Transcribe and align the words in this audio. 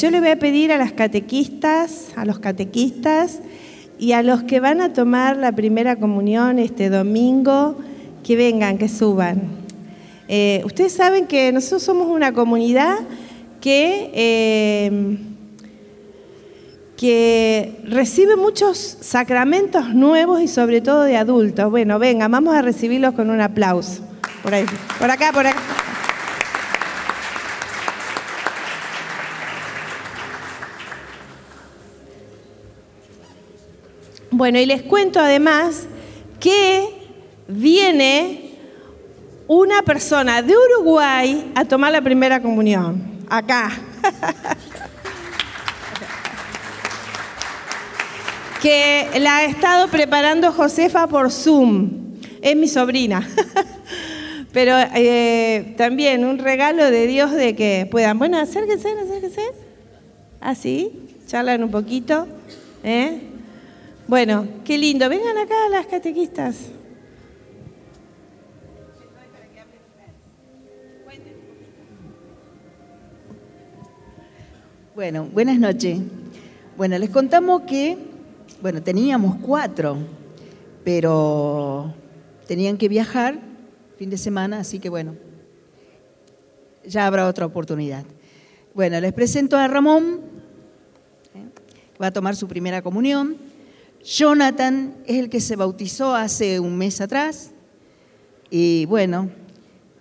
Yo 0.00 0.12
le 0.12 0.20
voy 0.20 0.28
a 0.28 0.38
pedir 0.38 0.70
a 0.70 0.78
las 0.78 0.92
catequistas, 0.92 2.10
a 2.14 2.24
los 2.24 2.38
catequistas 2.38 3.40
y 3.98 4.12
a 4.12 4.22
los 4.22 4.44
que 4.44 4.60
van 4.60 4.80
a 4.80 4.92
tomar 4.92 5.36
la 5.36 5.50
primera 5.50 5.96
comunión 5.96 6.60
este 6.60 6.88
domingo, 6.88 7.76
que 8.22 8.36
vengan, 8.36 8.78
que 8.78 8.88
suban. 8.88 9.42
Eh, 10.28 10.62
ustedes 10.64 10.92
saben 10.92 11.26
que 11.26 11.50
nosotros 11.50 11.82
somos 11.82 12.06
una 12.06 12.32
comunidad 12.32 12.96
que, 13.60 14.12
eh, 14.14 15.18
que 16.96 17.80
recibe 17.82 18.36
muchos 18.36 18.98
sacramentos 19.00 19.92
nuevos 19.92 20.40
y 20.40 20.46
sobre 20.46 20.80
todo 20.80 21.02
de 21.02 21.16
adultos. 21.16 21.68
Bueno, 21.72 21.98
vengan, 21.98 22.30
vamos 22.30 22.54
a 22.54 22.62
recibirlos 22.62 23.14
con 23.14 23.30
un 23.30 23.40
aplauso. 23.40 24.02
Por 24.44 24.54
ahí, 24.54 24.64
por 25.00 25.10
acá, 25.10 25.32
por 25.32 25.44
acá. 25.44 25.87
Bueno, 34.38 34.58
y 34.60 34.66
les 34.66 34.82
cuento 34.82 35.18
además 35.18 35.88
que 36.38 36.88
viene 37.48 38.52
una 39.48 39.82
persona 39.82 40.42
de 40.42 40.54
Uruguay 40.56 41.50
a 41.56 41.64
tomar 41.64 41.90
la 41.90 42.00
primera 42.02 42.40
comunión, 42.40 43.18
acá. 43.28 43.72
que 48.62 49.08
la 49.18 49.38
ha 49.38 49.44
estado 49.46 49.88
preparando 49.88 50.52
Josefa 50.52 51.08
por 51.08 51.32
Zoom. 51.32 51.90
Es 52.40 52.54
mi 52.54 52.68
sobrina. 52.68 53.28
Pero 54.52 54.76
eh, 54.94 55.74
también 55.76 56.24
un 56.24 56.38
regalo 56.38 56.88
de 56.92 57.08
Dios 57.08 57.32
de 57.32 57.56
que 57.56 57.88
puedan. 57.90 58.20
Bueno, 58.20 58.38
acérquense, 58.38 58.88
acérquense. 59.02 59.42
Así, 60.40 60.92
charlan 61.26 61.64
un 61.64 61.72
poquito. 61.72 62.28
¿eh? 62.84 63.32
Bueno, 64.08 64.48
qué 64.64 64.78
lindo. 64.78 65.06
Vengan 65.06 65.36
acá 65.36 65.68
las 65.70 65.86
catequistas. 65.86 66.70
Bueno, 74.94 75.26
buenas 75.26 75.58
noches. 75.58 75.98
Bueno, 76.78 76.96
les 76.96 77.10
contamos 77.10 77.62
que, 77.62 77.98
bueno, 78.62 78.82
teníamos 78.82 79.36
cuatro, 79.42 79.98
pero 80.84 81.92
tenían 82.46 82.78
que 82.78 82.88
viajar 82.88 83.38
fin 83.98 84.08
de 84.08 84.16
semana, 84.16 84.60
así 84.60 84.78
que 84.78 84.88
bueno, 84.88 85.16
ya 86.86 87.06
habrá 87.06 87.28
otra 87.28 87.44
oportunidad. 87.44 88.04
Bueno, 88.72 88.98
les 89.02 89.12
presento 89.12 89.58
a 89.58 89.68
Ramón, 89.68 90.20
que 91.34 91.98
va 92.02 92.06
a 92.06 92.12
tomar 92.12 92.34
su 92.36 92.48
primera 92.48 92.80
comunión. 92.80 93.47
Jonathan 94.04 94.94
es 95.06 95.18
el 95.18 95.28
que 95.28 95.40
se 95.40 95.56
bautizó 95.56 96.14
hace 96.14 96.60
un 96.60 96.76
mes 96.76 97.00
atrás. 97.00 97.50
Y 98.50 98.86
bueno, 98.86 99.30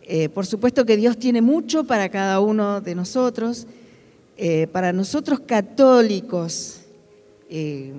eh, 0.03 0.29
por 0.29 0.45
supuesto 0.45 0.85
que 0.85 0.95
Dios 0.97 1.17
tiene 1.17 1.41
mucho 1.41 1.83
para 1.83 2.09
cada 2.09 2.39
uno 2.39 2.79
de 2.79 2.95
nosotros. 2.95 3.67
Eh, 4.37 4.67
para 4.67 4.93
nosotros 4.93 5.39
católicos, 5.41 6.81
eh, 7.49 7.93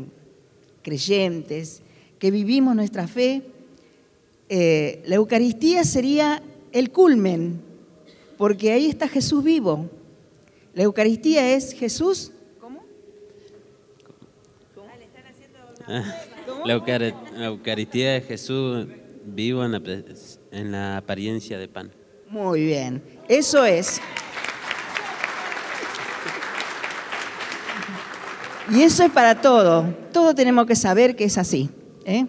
creyentes, 0.82 1.82
que 2.18 2.30
vivimos 2.30 2.74
nuestra 2.74 3.06
fe, 3.06 3.42
la 4.48 5.16
Eucaristía 5.16 5.84
sería 5.84 6.42
el 6.72 6.90
culmen, 6.90 7.60
porque 8.38 8.72
ahí 8.72 8.86
está 8.86 9.06
Jesús 9.06 9.44
vivo. 9.44 9.90
La 10.74 10.84
Eucaristía 10.84 11.54
es 11.54 11.72
Jesús 11.72 12.32
La 16.64 16.74
Eucaristía 16.74 18.12
de 18.12 18.20
Jesús 18.20 18.86
vivo 19.24 19.64
en 19.64 20.72
la, 20.72 20.96
apariencia 20.98 21.58
de 21.58 21.68
pan. 21.68 21.90
Muy 22.28 22.64
bien, 22.64 23.02
eso 23.28 23.64
es. 23.64 24.00
Y 28.70 28.82
eso 28.82 29.02
es 29.02 29.10
para 29.10 29.40
todo. 29.40 29.94
Todo 30.12 30.34
tenemos 30.34 30.66
que 30.66 30.76
saber 30.76 31.16
que 31.16 31.24
es 31.24 31.38
así. 31.38 31.70
¿eh? 32.04 32.26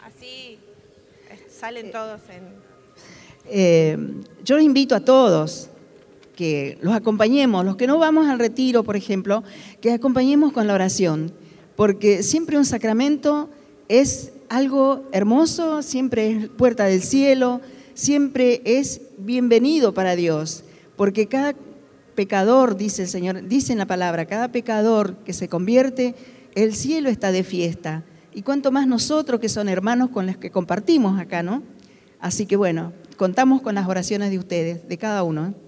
Así 0.00 0.58
salen 1.48 1.92
todos 1.92 2.20
en... 2.30 2.68
Eh, 3.50 3.96
yo 4.42 4.56
los 4.56 4.64
invito 4.64 4.96
a 4.96 5.00
todos 5.00 5.70
que 6.38 6.78
los 6.82 6.94
acompañemos, 6.94 7.64
los 7.64 7.74
que 7.74 7.88
no 7.88 7.98
vamos 7.98 8.28
al 8.28 8.38
retiro, 8.38 8.84
por 8.84 8.94
ejemplo, 8.94 9.42
que 9.80 9.90
acompañemos 9.90 10.52
con 10.52 10.68
la 10.68 10.74
oración, 10.74 11.32
porque 11.74 12.22
siempre 12.22 12.56
un 12.56 12.64
sacramento 12.64 13.50
es 13.88 14.30
algo 14.48 15.02
hermoso, 15.10 15.82
siempre 15.82 16.30
es 16.30 16.48
puerta 16.48 16.84
del 16.84 17.02
cielo, 17.02 17.60
siempre 17.94 18.62
es 18.64 19.00
bienvenido 19.18 19.94
para 19.94 20.14
Dios, 20.14 20.62
porque 20.94 21.26
cada 21.26 21.56
pecador, 22.14 22.76
dice 22.76 23.02
el 23.02 23.08
Señor, 23.08 23.48
dice 23.48 23.72
en 23.72 23.78
la 23.78 23.86
palabra, 23.86 24.26
cada 24.26 24.52
pecador 24.52 25.16
que 25.24 25.32
se 25.32 25.48
convierte, 25.48 26.14
el 26.54 26.72
cielo 26.72 27.08
está 27.08 27.32
de 27.32 27.42
fiesta. 27.42 28.04
Y 28.32 28.42
cuanto 28.42 28.70
más 28.70 28.86
nosotros 28.86 29.40
que 29.40 29.48
son 29.48 29.68
hermanos 29.68 30.10
con 30.10 30.26
los 30.26 30.36
que 30.36 30.52
compartimos 30.52 31.18
acá, 31.18 31.42
¿no? 31.42 31.64
Así 32.20 32.46
que 32.46 32.54
bueno, 32.54 32.92
contamos 33.16 33.60
con 33.60 33.74
las 33.74 33.88
oraciones 33.88 34.30
de 34.30 34.38
ustedes, 34.38 34.88
de 34.88 34.98
cada 34.98 35.24
uno. 35.24 35.46
¿eh? 35.48 35.67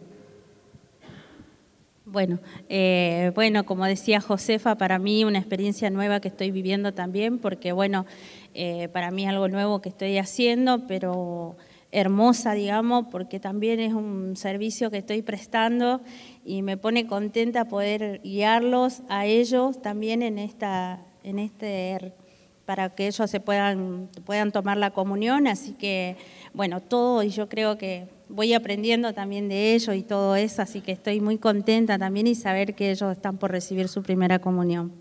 Bueno, 2.10 2.40
eh, 2.68 3.30
bueno, 3.36 3.64
como 3.64 3.84
decía 3.84 4.20
Josefa, 4.20 4.74
para 4.74 4.98
mí 4.98 5.22
una 5.22 5.38
experiencia 5.38 5.90
nueva 5.90 6.18
que 6.18 6.26
estoy 6.26 6.50
viviendo 6.50 6.92
también, 6.92 7.38
porque 7.38 7.70
bueno, 7.70 8.04
eh, 8.52 8.88
para 8.88 9.12
mí 9.12 9.28
algo 9.28 9.46
nuevo 9.46 9.80
que 9.80 9.90
estoy 9.90 10.18
haciendo, 10.18 10.88
pero 10.88 11.56
hermosa, 11.92 12.54
digamos, 12.54 13.06
porque 13.12 13.38
también 13.38 13.78
es 13.78 13.92
un 13.92 14.36
servicio 14.36 14.90
que 14.90 14.98
estoy 14.98 15.22
prestando 15.22 16.00
y 16.44 16.62
me 16.62 16.76
pone 16.76 17.06
contenta 17.06 17.66
poder 17.66 18.20
guiarlos 18.24 19.02
a 19.08 19.26
ellos 19.26 19.80
también 19.80 20.22
en 20.22 20.38
esta, 20.40 21.04
en 21.22 21.38
este, 21.38 22.12
para 22.66 22.88
que 22.88 23.06
ellos 23.06 23.30
se 23.30 23.38
puedan, 23.38 24.08
puedan 24.24 24.50
tomar 24.50 24.78
la 24.78 24.90
comunión, 24.90 25.46
así 25.46 25.74
que 25.74 26.16
bueno, 26.54 26.80
todo 26.80 27.22
y 27.22 27.28
yo 27.28 27.48
creo 27.48 27.78
que 27.78 28.08
voy 28.30 28.54
aprendiendo 28.54 29.12
también 29.12 29.48
de 29.48 29.74
ellos 29.74 29.94
y 29.94 30.02
todo 30.02 30.36
eso, 30.36 30.62
así 30.62 30.80
que 30.80 30.92
estoy 30.92 31.20
muy 31.20 31.38
contenta 31.38 31.98
también 31.98 32.26
y 32.26 32.34
saber 32.34 32.74
que 32.74 32.90
ellos 32.90 33.12
están 33.12 33.36
por 33.36 33.50
recibir 33.50 33.88
su 33.88 34.02
primera 34.02 34.38
comunión. 34.38 34.92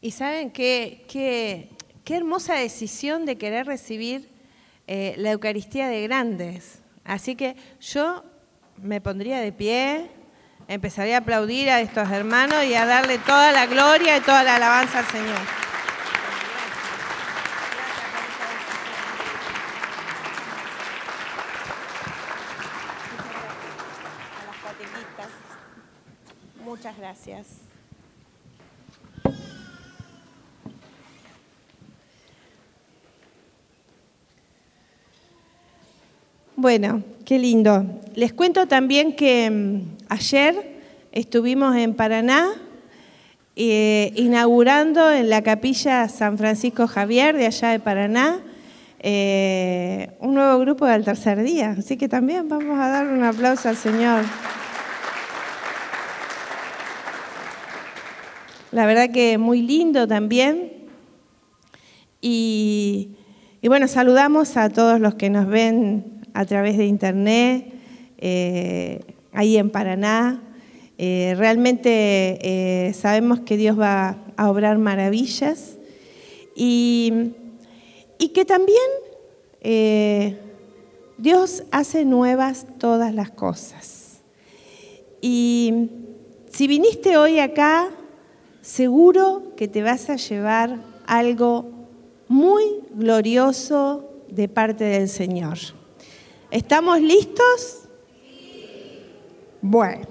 Y 0.00 0.12
saben 0.12 0.50
qué, 0.50 1.04
qué, 1.08 1.68
hermosa 2.14 2.54
decisión 2.54 3.26
de 3.26 3.36
querer 3.36 3.66
recibir 3.66 4.28
eh, 4.86 5.14
la 5.18 5.32
Eucaristía 5.32 5.88
de 5.88 6.02
grandes. 6.02 6.80
Así 7.04 7.34
que 7.34 7.56
yo 7.80 8.24
me 8.80 9.00
pondría 9.00 9.40
de 9.40 9.52
pie, 9.52 10.08
empezaría 10.68 11.16
a 11.16 11.20
aplaudir 11.20 11.68
a 11.70 11.80
estos 11.80 12.08
hermanos 12.10 12.64
y 12.64 12.74
a 12.74 12.86
darle 12.86 13.18
toda 13.18 13.52
la 13.52 13.66
gloria 13.66 14.16
y 14.16 14.20
toda 14.20 14.44
la 14.44 14.56
alabanza 14.56 15.00
al 15.00 15.06
Señor. 15.06 15.65
Gracias. 26.98 27.46
Bueno, 36.56 37.02
qué 37.26 37.38
lindo. 37.38 37.84
Les 38.14 38.32
cuento 38.32 38.66
también 38.66 39.14
que 39.14 39.50
mm, 39.50 39.80
ayer 40.08 40.80
estuvimos 41.12 41.76
en 41.76 41.94
Paraná 41.94 42.48
eh, 43.56 44.12
inaugurando 44.16 45.12
en 45.12 45.28
la 45.28 45.42
capilla 45.42 46.08
San 46.08 46.38
Francisco 46.38 46.86
Javier 46.86 47.36
de 47.36 47.46
allá 47.46 47.68
de 47.70 47.78
Paraná 47.78 48.40
eh, 49.00 50.16
un 50.20 50.34
nuevo 50.34 50.58
grupo 50.60 50.86
del 50.86 51.04
tercer 51.04 51.42
día. 51.42 51.76
Así 51.78 51.98
que 51.98 52.08
también 52.08 52.48
vamos 52.48 52.78
a 52.78 52.88
dar 52.88 53.06
un 53.06 53.22
aplauso 53.22 53.68
al 53.68 53.76
Señor. 53.76 54.24
La 58.76 58.84
verdad 58.84 59.08
que 59.08 59.38
muy 59.38 59.62
lindo 59.62 60.06
también. 60.06 60.70
Y, 62.20 63.08
bueno, 63.62 63.88
saludamos 63.88 64.58
a 64.58 64.68
todos 64.68 65.00
los 65.00 65.14
que 65.14 65.30
nos 65.30 65.46
ven 65.46 66.20
a 66.34 66.44
través 66.44 66.76
de 66.76 66.84
internet, 66.84 67.72
eh, 68.18 69.00
ahí 69.32 69.56
en 69.56 69.70
Paraná. 69.70 70.42
Eh, 70.98 71.32
realmente 71.38 71.88
eh, 72.42 72.92
sabemos 72.92 73.40
que 73.40 73.56
Dios 73.56 73.80
va 73.80 74.18
a 74.36 74.50
obrar 74.50 74.76
maravillas 74.76 75.78
y, 76.54 77.30
y 78.18 78.28
que 78.28 78.44
también 78.44 78.76
Dios 81.16 81.64
hace 81.70 82.04
nuevas 82.04 82.66
todas 82.76 83.14
las 83.14 83.30
cosas. 83.30 84.20
Y 85.22 85.88
si 86.50 86.66
viniste 86.66 87.16
hoy 87.16 87.38
acá, 87.38 87.88
seguro 88.66 89.52
que 89.56 89.68
te 89.68 89.80
vas 89.80 90.10
a 90.10 90.16
llevar 90.16 90.80
algo 91.06 91.70
muy 92.26 92.64
glorioso 92.90 94.10
de 94.28 94.48
parte 94.48 94.82
del 94.82 95.08
Señor. 95.08 95.56
¿Estamos 96.50 97.00
listos? 97.00 97.84
Bueno, 99.62 100.08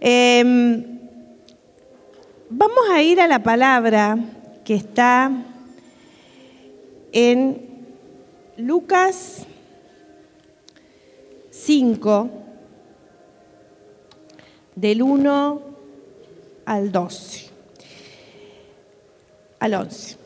em, 0.00 0.98
vamos 2.50 2.84
a 2.90 3.00
ir 3.00 3.20
a 3.20 3.28
la 3.28 3.40
palabra 3.40 4.18
que 4.64 4.74
está 4.74 5.30
en 7.12 7.86
Lucas 8.56 9.46
5, 11.50 12.28
del 14.74 15.02
1 15.02 15.62
al 16.64 16.90
12, 16.90 17.51
al 19.62 19.74
11. 19.74 20.16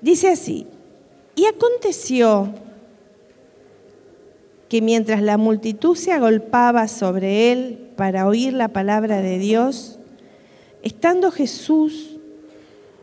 Dice 0.00 0.28
así, 0.28 0.66
y 1.36 1.44
aconteció 1.44 2.54
que 4.68 4.80
mientras 4.80 5.22
la 5.22 5.36
multitud 5.36 5.94
se 5.94 6.12
agolpaba 6.12 6.88
sobre 6.88 7.52
él 7.52 7.90
para 7.96 8.26
oír 8.26 8.52
la 8.54 8.68
palabra 8.68 9.20
de 9.20 9.38
Dios, 9.38 9.98
estando 10.82 11.30
Jesús 11.30 12.18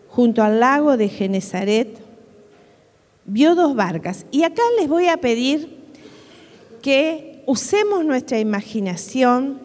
junto 0.09 0.43
al 0.43 0.59
lago 0.59 0.97
de 0.97 1.07
Genezaret, 1.07 1.97
vio 3.25 3.55
dos 3.55 3.75
barcas. 3.75 4.25
Y 4.31 4.43
acá 4.43 4.63
les 4.79 4.89
voy 4.89 5.07
a 5.07 5.17
pedir 5.17 5.77
que 6.81 7.43
usemos 7.45 8.03
nuestra 8.03 8.39
imaginación 8.39 9.59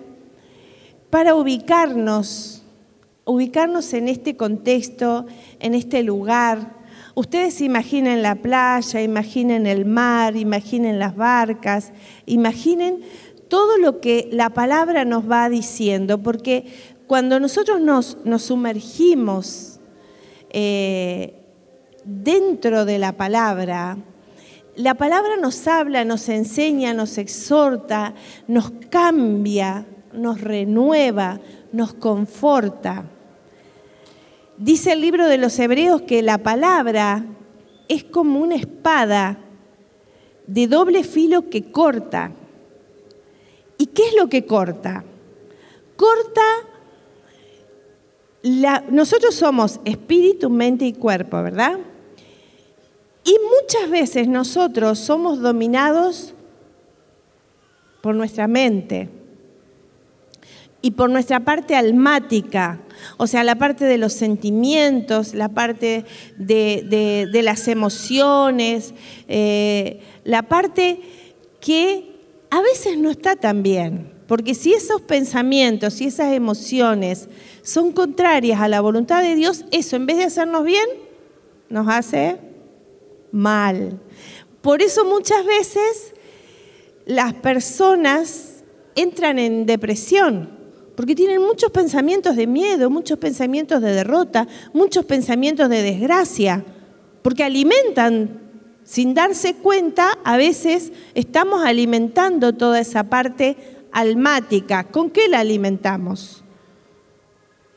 para 1.10 1.34
ubicarnos, 1.34 2.55
ubicarnos 3.26 3.92
en 3.92 4.08
este 4.08 4.36
contexto, 4.36 5.26
en 5.60 5.74
este 5.74 6.02
lugar. 6.02 6.76
Ustedes 7.14 7.60
imaginen 7.60 8.22
la 8.22 8.36
playa, 8.36 9.02
imaginen 9.02 9.66
el 9.66 9.84
mar, 9.84 10.36
imaginen 10.36 10.98
las 10.98 11.16
barcas, 11.16 11.92
imaginen 12.24 13.00
todo 13.48 13.78
lo 13.78 14.00
que 14.00 14.28
la 14.32 14.50
palabra 14.50 15.04
nos 15.04 15.28
va 15.28 15.48
diciendo, 15.48 16.22
porque 16.22 16.66
cuando 17.06 17.40
nosotros 17.40 17.80
nos, 17.80 18.16
sumergimos 18.42 19.80
eh, 20.50 21.34
dentro 22.04 22.84
de 22.84 22.98
la 22.98 23.16
palabra, 23.16 23.98
la 24.76 24.94
palabra 24.94 25.36
nos 25.40 25.66
habla, 25.66 26.04
nos 26.04 26.28
enseña, 26.28 26.94
nos 26.94 27.18
exhorta, 27.18 28.14
nos 28.46 28.70
cambia, 28.88 29.84
nos 30.12 30.40
renueva, 30.40 31.40
nos 31.72 31.94
conforta. 31.94 33.10
Dice 34.58 34.92
el 34.92 35.02
libro 35.02 35.26
de 35.26 35.36
los 35.36 35.58
Hebreos 35.58 36.02
que 36.02 36.22
la 36.22 36.38
palabra 36.38 37.26
es 37.88 38.04
como 38.04 38.40
una 38.40 38.56
espada 38.56 39.38
de 40.46 40.66
doble 40.66 41.04
filo 41.04 41.50
que 41.50 41.70
corta. 41.70 42.32
¿Y 43.76 43.86
qué 43.86 44.08
es 44.08 44.14
lo 44.14 44.28
que 44.28 44.46
corta? 44.46 45.04
Corta, 45.96 46.42
nosotros 48.90 49.34
somos 49.34 49.80
espíritu, 49.84 50.48
mente 50.48 50.86
y 50.86 50.94
cuerpo, 50.94 51.42
¿verdad? 51.42 51.78
Y 53.24 53.36
muchas 53.60 53.90
veces 53.90 54.26
nosotros 54.26 54.98
somos 54.98 55.40
dominados 55.40 56.32
por 58.00 58.14
nuestra 58.14 58.46
mente 58.46 59.10
y 60.86 60.92
por 60.92 61.10
nuestra 61.10 61.40
parte 61.40 61.74
almática, 61.74 62.78
o 63.16 63.26
sea, 63.26 63.42
la 63.42 63.56
parte 63.56 63.86
de 63.86 63.98
los 63.98 64.12
sentimientos, 64.12 65.34
la 65.34 65.48
parte 65.48 66.04
de, 66.38 67.40
las 67.42 67.66
emociones, 67.66 68.94
eh, 69.26 69.98
la 70.22 70.44
parte 70.44 71.00
que 71.60 72.14
a 72.50 72.60
veces 72.60 72.98
no 72.98 73.10
está 73.10 73.34
tan 73.34 73.64
bien, 73.64 74.12
porque 74.28 74.54
si 74.54 74.74
esos 74.74 75.00
pensamientos 75.00 76.00
y 76.00 76.04
esas 76.04 76.32
emociones 76.32 77.28
son 77.62 77.90
contrarias 77.90 78.60
a 78.60 78.68
la 78.68 78.80
voluntad 78.80 79.24
de 79.24 79.34
Dios, 79.34 79.64
eso 79.72 79.96
en 79.96 80.06
vez 80.06 80.18
de 80.18 80.24
hacernos 80.26 80.62
bien, 80.62 80.86
nos 81.68 81.88
hace 81.88 82.36
mal. 83.32 83.98
Por 84.62 84.82
eso 84.82 85.04
muchas 85.04 85.44
veces 85.44 86.14
las 87.06 87.34
personas 87.34 88.62
entran 88.94 89.40
en 89.40 89.66
depresión, 89.66 90.55
porque 90.96 91.14
tienen 91.14 91.42
muchos 91.42 91.70
pensamientos 91.70 92.36
de 92.36 92.46
miedo, 92.46 92.88
muchos 92.90 93.18
pensamientos 93.18 93.82
de 93.82 93.92
derrota, 93.92 94.48
muchos 94.72 95.04
pensamientos 95.04 95.68
de 95.68 95.82
desgracia, 95.82 96.64
porque 97.22 97.44
alimentan, 97.44 98.40
sin 98.82 99.14
darse 99.14 99.56
cuenta, 99.56 100.18
a 100.24 100.36
veces 100.36 100.92
estamos 101.14 101.64
alimentando 101.64 102.54
toda 102.54 102.80
esa 102.80 103.04
parte 103.04 103.56
almática. 103.92 104.84
¿Con 104.84 105.10
qué 105.10 105.28
la 105.28 105.40
alimentamos? 105.40 106.42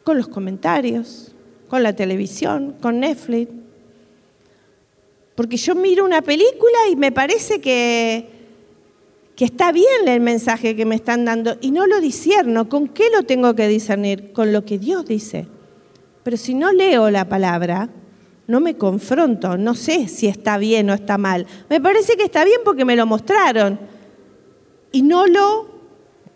Con 0.04 0.18
los 0.18 0.30
comentarios, 0.30 1.36
con 1.68 1.84
la 1.84 1.96
televisión, 1.96 2.78
con 2.82 3.02
Netflix, 3.02 3.52
porque 5.36 5.58
yo 5.58 5.74
miro 5.74 6.04
una 6.04 6.22
película 6.22 6.78
y 6.92 6.98
me 6.98 7.14
parece 7.14 7.62
que, 7.62 8.39
que 9.40 9.46
está 9.46 9.72
bien 9.72 10.06
el 10.06 10.20
mensaje 10.20 10.76
que 10.76 10.84
me 10.84 10.96
están 10.96 11.24
dando 11.24 11.56
y 11.62 11.72
no 11.72 11.88
lo 11.88 12.02
discierno. 12.02 12.68
¿Con 12.68 12.90
qué 12.90 13.06
lo 13.10 13.24
tengo 13.24 13.56
que 13.56 13.70
discernir? 13.70 14.34
Con 14.34 14.52
lo 14.52 14.66
que 14.66 14.78
Dios 14.78 15.06
dice. 15.06 15.48
Pero 16.24 16.36
si 16.36 16.54
no 16.54 16.74
leo 16.74 17.10
la 17.10 17.30
palabra, 17.30 17.88
no 18.48 18.60
me 18.60 18.76
confronto, 18.76 19.58
no 19.58 19.76
sé 19.76 20.10
si 20.10 20.28
está 20.28 20.58
bien 20.58 20.90
o 20.90 20.94
está 20.94 21.18
mal. 21.18 21.48
Me 21.70 21.80
parece 21.80 22.18
que 22.18 22.26
está 22.26 22.44
bien 22.44 22.60
porque 22.66 22.84
me 22.84 22.98
lo 22.98 23.06
mostraron. 23.06 23.80
Y 24.92 25.04
no 25.04 25.26
lo 25.26 25.70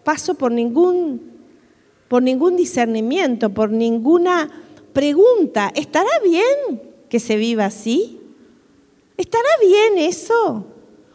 paso 0.05 0.35
por 0.35 0.53
ningún, 0.53 1.41
por 2.07 2.23
ningún 2.23 2.55
discernimiento, 2.55 3.49
por 3.49 3.69
ninguna 3.69 4.49
pregunta. 4.93 5.73
¿Estará 5.75 6.21
bien 6.23 6.81
que 7.09 7.19
se 7.19 7.35
viva 7.35 7.65
así? 7.65 8.21
¿Estará 9.17 9.49
bien 9.61 10.07
eso? 10.07 10.72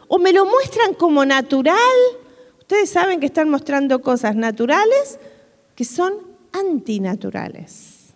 ¿O 0.09 0.17
me 0.17 0.33
lo 0.33 0.43
muestran 0.43 0.95
como 0.95 1.23
natural? 1.23 1.77
Ustedes 2.57 2.89
saben 2.89 3.19
que 3.19 3.27
están 3.27 3.47
mostrando 3.47 4.01
cosas 4.01 4.35
naturales 4.35 5.19
que 5.75 5.85
son 5.85 6.15
antinaturales. 6.51 8.15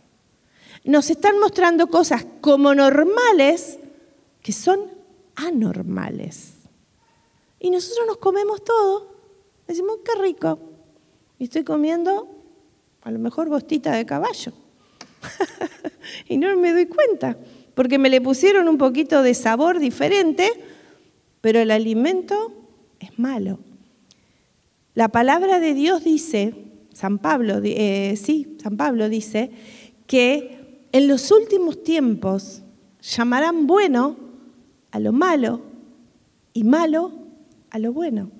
Nos 0.84 1.12
están 1.12 1.40
mostrando 1.40 1.88
cosas 1.88 2.26
como 2.42 2.74
normales 2.74 3.78
que 4.42 4.52
son 4.52 4.92
anormales. 5.36 6.54
Y 7.60 7.70
nosotros 7.70 8.08
nos 8.08 8.18
comemos 8.18 8.64
todo. 8.64 9.14
Decimos, 9.68 10.00
qué 10.04 10.20
rico. 10.20 10.60
Y 11.38 11.44
estoy 11.46 11.64
comiendo 11.64 12.28
a 13.04 13.12
lo 13.12 13.20
mejor 13.20 13.50
bostita 13.50 13.92
de 13.92 14.06
caballo. 14.06 14.52
y 16.28 16.38
no 16.38 16.58
me 16.58 16.74
doy 16.74 16.88
cuenta 16.88 17.38
porque 17.76 18.00
me 18.00 18.10
le 18.10 18.20
pusieron 18.20 18.68
un 18.68 18.80
poquito 18.80 19.22
de 19.22 19.36
sabor 19.36 19.80
diferente, 19.80 20.52
pero 21.44 21.60
el 21.60 21.72
alimento 21.72 22.54
es 23.02 23.20
malo. 23.20 23.60
La 24.96 25.10
palabra 25.10 25.60
de 25.60 25.74
Dios 25.74 26.02
dice, 26.02 26.56
San 26.94 27.20
Pablo, 27.20 27.60
eh, 27.62 28.16
sí, 28.16 28.56
San 28.64 28.78
Pablo 28.78 29.10
dice, 29.10 29.52
que 30.08 30.88
en 30.94 31.10
los 31.10 31.30
últimos 31.32 31.84
tiempos 31.84 32.62
llamarán 33.02 33.68
bueno 33.68 34.16
a 34.92 35.02
lo 35.02 35.12
malo 35.12 35.60
y 36.54 36.64
malo 36.64 37.12
a 37.72 37.78
lo 37.78 37.92
bueno. 37.92 38.32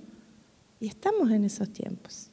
Y 0.80 0.88
estamos 0.88 1.30
en 1.32 1.44
esos 1.44 1.70
tiempos. 1.74 2.30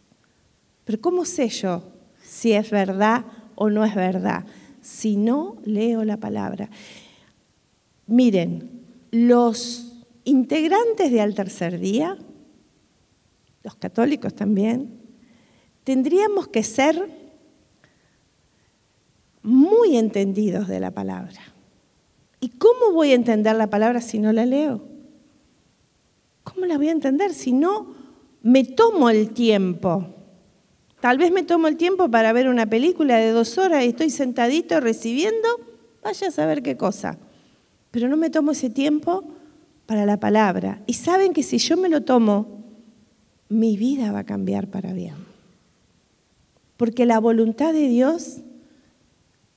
Pero 0.85 1.01
¿cómo 1.01 1.25
sé 1.25 1.49
yo 1.49 1.83
si 2.23 2.53
es 2.53 2.71
verdad 2.71 3.25
o 3.57 3.71
no 3.71 3.85
es 3.85 3.97
verdad? 3.97 4.45
si 4.81 5.17
no 5.17 5.57
leo 5.65 6.05
la 6.05 6.17
palabra. 6.17 6.71
Miren, 8.07 8.71
los 9.11 9.90
integrantes 10.25 11.11
de 11.11 11.21
al 11.21 11.35
tercer 11.35 11.79
día, 11.79 12.17
los 13.63 13.75
católicos 13.77 14.35
también, 14.35 15.01
tendríamos 15.85 16.49
que 16.49 16.63
ser 16.63 17.11
muy 19.43 19.97
entendidos 19.97 20.69
de 20.69 20.81
la 20.81 20.91
palabra. 20.91 21.41
¿Y 22.41 22.51
cómo 22.51 22.93
voy 22.93 23.13
a 23.13 23.15
entender 23.15 23.57
la 23.57 23.69
palabra 23.69 24.01
si 24.01 24.19
no 24.19 24.33
la 24.33 24.47
leo? 24.47 24.83
¿Cómo 26.45 26.67
la 26.67 26.77
voy 26.77 26.89
a 26.89 26.93
entender 26.93 27.35
si 27.35 27.53
no 27.53 27.95
me 28.43 28.65
tomo 28.65 29.11
el 29.11 29.31
tiempo? 29.31 30.07
Tal 31.01 31.17
vez 31.19 31.33
me 31.33 31.43
tomo 31.43 31.69
el 31.69 31.77
tiempo 31.77 32.11
para 32.11 32.33
ver 32.33 32.49
una 32.49 32.67
película 32.67 33.17
de 33.17 33.31
dos 33.31 33.57
horas 33.59 33.85
y 33.85 33.89
estoy 33.89 34.11
sentadito 34.11 34.81
recibiendo, 34.81 35.49
vaya 36.03 36.29
a 36.29 36.31
saber 36.31 36.63
qué 36.63 36.77
cosa. 36.77 37.19
Pero 37.91 38.09
no 38.09 38.17
me 38.17 38.31
tomo 38.31 38.53
ese 38.53 38.71
tiempo 38.71 39.25
para 39.91 40.07
la 40.07 40.21
palabra 40.21 40.81
y 40.87 40.93
saben 40.93 41.33
que 41.33 41.43
si 41.43 41.59
yo 41.59 41.77
me 41.77 41.89
lo 41.89 42.03
tomo, 42.03 42.63
mi 43.49 43.77
vida 43.77 44.13
va 44.13 44.21
a 44.21 44.25
cambiar 44.25 44.69
para 44.69 44.93
bien. 44.93 45.17
Porque 46.77 47.07
la 47.07 47.19
voluntad 47.19 47.73
de 47.73 47.89
Dios 47.89 48.37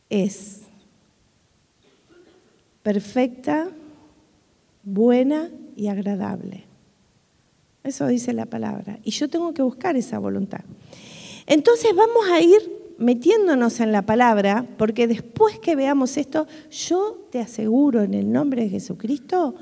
es 0.09 0.61
perfecta, 2.81 3.69
buena 4.81 5.51
y 5.75 5.89
agradable. 5.89 6.63
Eso 7.83 8.07
dice 8.07 8.33
la 8.33 8.47
palabra. 8.47 8.97
Y 9.03 9.11
yo 9.11 9.29
tengo 9.29 9.53
que 9.53 9.61
buscar 9.61 9.95
esa 9.97 10.17
voluntad. 10.17 10.61
Entonces 11.45 11.91
vamos 11.95 12.27
a 12.31 12.41
ir 12.41 12.95
metiéndonos 12.97 13.79
en 13.81 13.91
la 13.91 14.01
palabra, 14.01 14.65
porque 14.79 15.05
después 15.05 15.59
que 15.59 15.75
veamos 15.75 16.17
esto, 16.17 16.47
yo 16.71 17.27
te 17.29 17.39
aseguro 17.39 18.01
en 18.01 18.15
el 18.15 18.31
nombre 18.31 18.63
de 18.63 18.69
Jesucristo 18.69 19.53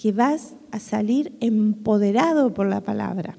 que 0.00 0.12
vas 0.12 0.54
a 0.70 0.80
salir 0.80 1.36
empoderado 1.40 2.54
por 2.54 2.66
la 2.66 2.80
palabra. 2.80 3.36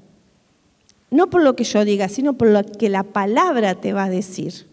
No 1.10 1.28
por 1.28 1.42
lo 1.42 1.56
que 1.56 1.64
yo 1.64 1.84
diga, 1.84 2.08
sino 2.08 2.34
por 2.34 2.46
lo 2.46 2.62
que 2.62 2.88
la 2.88 3.02
palabra 3.02 3.80
te 3.80 3.92
va 3.92 4.04
a 4.04 4.10
decir. 4.10 4.68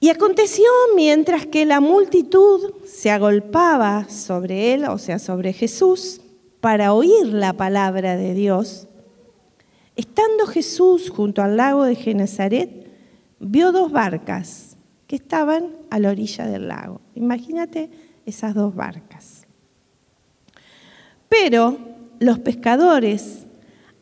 Y 0.00 0.10
aconteció 0.10 0.66
mientras 0.94 1.46
que 1.46 1.64
la 1.64 1.80
multitud 1.80 2.74
se 2.84 3.10
agolpaba 3.10 4.06
sobre 4.10 4.74
él, 4.74 4.84
o 4.84 4.98
sea, 4.98 5.18
sobre 5.18 5.54
Jesús, 5.54 6.20
para 6.60 6.92
oír 6.92 7.28
la 7.28 7.54
palabra 7.54 8.18
de 8.18 8.34
Dios, 8.34 8.88
estando 9.96 10.44
Jesús 10.44 11.08
junto 11.08 11.40
al 11.40 11.56
lago 11.56 11.84
de 11.84 11.94
Genezaret, 11.94 12.90
vio 13.40 13.72
dos 13.72 13.90
barcas 13.90 14.76
que 15.06 15.16
estaban 15.16 15.70
a 15.88 15.98
la 15.98 16.10
orilla 16.10 16.44
del 16.46 16.68
lago. 16.68 17.00
Imagínate 17.14 17.88
esas 18.26 18.54
dos 18.54 18.74
barcas. 18.74 19.33
Pero 21.40 21.78
los 22.20 22.38
pescadores 22.38 23.46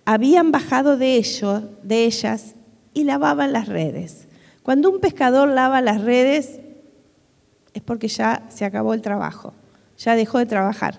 habían 0.05 0.53
bajado 0.53 0.99
de, 0.99 1.17
ellos, 1.17 1.62
de 1.83 2.05
ellas 2.05 2.55
y 2.93 3.05
lavaban 3.05 3.55
las 3.55 3.69
redes. 3.69 4.29
Cuando 4.62 4.91
un 4.91 5.01
pescador 5.01 5.49
lava 5.49 5.81
las 5.81 6.03
redes 6.03 6.61
es 7.73 7.83
porque 7.83 8.09
ya 8.09 8.45
se 8.51 8.67
acabó 8.67 8.93
el 8.93 9.01
trabajo, 9.01 9.55
ya 9.97 10.15
dejó 10.15 10.39
de 10.39 10.47
trabajar. 10.47 10.99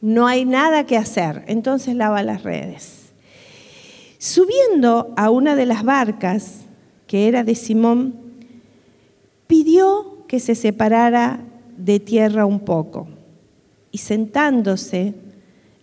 No 0.00 0.26
hay 0.26 0.46
nada 0.46 0.86
que 0.86 0.96
hacer, 0.96 1.44
entonces 1.48 1.94
lava 1.94 2.22
las 2.22 2.42
redes. 2.42 3.12
Subiendo 4.16 5.12
a 5.18 5.28
una 5.28 5.54
de 5.54 5.66
las 5.66 5.84
barcas, 5.84 6.62
que 7.06 7.28
era 7.28 7.44
de 7.44 7.54
Simón, 7.54 8.14
pidió 9.46 10.24
que 10.26 10.40
se 10.40 10.54
separara 10.54 11.40
de 11.76 12.00
tierra 12.00 12.46
un 12.46 12.60
poco 12.60 13.08
y 13.98 14.00
sentándose 14.00 15.12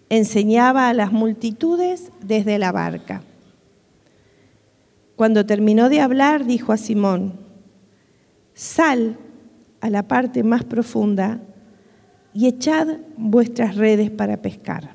enseñaba 0.08 0.88
a 0.88 0.94
las 0.94 1.12
multitudes 1.12 2.14
desde 2.24 2.58
la 2.58 2.72
barca. 2.72 3.24
Cuando 5.18 5.46
terminó 5.46 5.90
de 5.90 6.00
hablar, 6.00 6.46
dijo 6.46 6.72
a 6.72 6.78
Simón, 6.78 7.34
sal 8.54 9.18
a 9.82 9.90
la 9.90 10.04
parte 10.04 10.44
más 10.44 10.64
profunda 10.64 11.42
y 12.34 12.48
echad 12.48 12.88
vuestras 13.18 13.76
redes 13.76 14.10
para 14.12 14.42
pescar. 14.42 14.92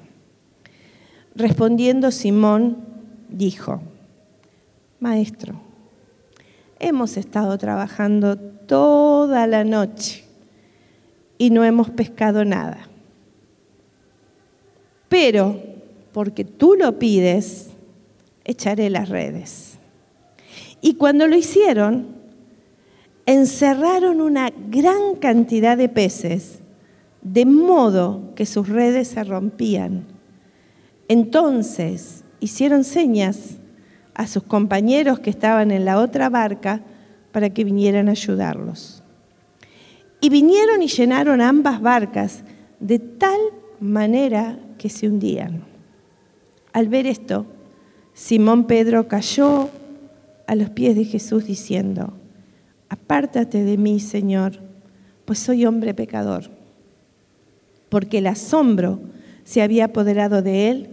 Respondiendo 1.34 2.12
Simón, 2.12 2.78
dijo, 3.28 3.82
Maestro, 4.98 5.60
hemos 6.78 7.18
estado 7.18 7.58
trabajando 7.58 8.38
toda 8.38 9.46
la 9.46 9.62
noche 9.62 10.24
y 11.36 11.50
no 11.50 11.64
hemos 11.64 11.90
pescado 11.90 12.46
nada. 12.46 12.89
Pero, 15.10 15.60
porque 16.12 16.44
tú 16.44 16.76
lo 16.76 17.00
pides, 17.00 17.70
echaré 18.44 18.88
las 18.90 19.08
redes. 19.08 19.78
Y 20.80 20.94
cuando 20.94 21.26
lo 21.26 21.36
hicieron, 21.36 22.06
encerraron 23.26 24.20
una 24.20 24.50
gran 24.70 25.16
cantidad 25.16 25.76
de 25.76 25.88
peces, 25.88 26.60
de 27.22 27.44
modo 27.44 28.32
que 28.36 28.46
sus 28.46 28.68
redes 28.68 29.08
se 29.08 29.24
rompían. 29.24 30.06
Entonces 31.08 32.22
hicieron 32.38 32.84
señas 32.84 33.58
a 34.14 34.28
sus 34.28 34.44
compañeros 34.44 35.18
que 35.18 35.30
estaban 35.30 35.72
en 35.72 35.84
la 35.84 35.98
otra 35.98 36.28
barca 36.28 36.82
para 37.32 37.50
que 37.50 37.64
vinieran 37.64 38.08
a 38.08 38.12
ayudarlos. 38.12 39.02
Y 40.20 40.28
vinieron 40.28 40.82
y 40.82 40.86
llenaron 40.86 41.40
ambas 41.40 41.80
barcas 41.80 42.44
de 42.78 43.00
tal 43.00 43.40
manera 43.80 44.58
que 44.80 44.88
se 44.88 45.06
hundían. 45.06 45.62
Al 46.72 46.88
ver 46.88 47.06
esto, 47.06 47.44
Simón 48.14 48.64
Pedro 48.64 49.08
cayó 49.08 49.68
a 50.46 50.54
los 50.54 50.70
pies 50.70 50.96
de 50.96 51.04
Jesús 51.04 51.44
diciendo, 51.44 52.14
apártate 52.88 53.62
de 53.62 53.76
mí, 53.76 54.00
Señor, 54.00 54.58
pues 55.26 55.38
soy 55.38 55.66
hombre 55.66 55.92
pecador, 55.92 56.50
porque 57.90 58.18
el 58.18 58.26
asombro 58.26 59.00
se 59.44 59.60
había 59.60 59.84
apoderado 59.84 60.40
de 60.40 60.70
él 60.70 60.88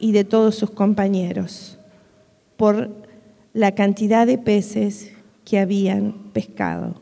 y 0.00 0.10
de 0.10 0.24
todos 0.24 0.56
sus 0.56 0.70
compañeros 0.70 1.78
por 2.56 2.90
la 3.52 3.72
cantidad 3.76 4.26
de 4.26 4.38
peces 4.38 5.12
que 5.44 5.60
habían 5.60 6.32
pescado. 6.32 7.00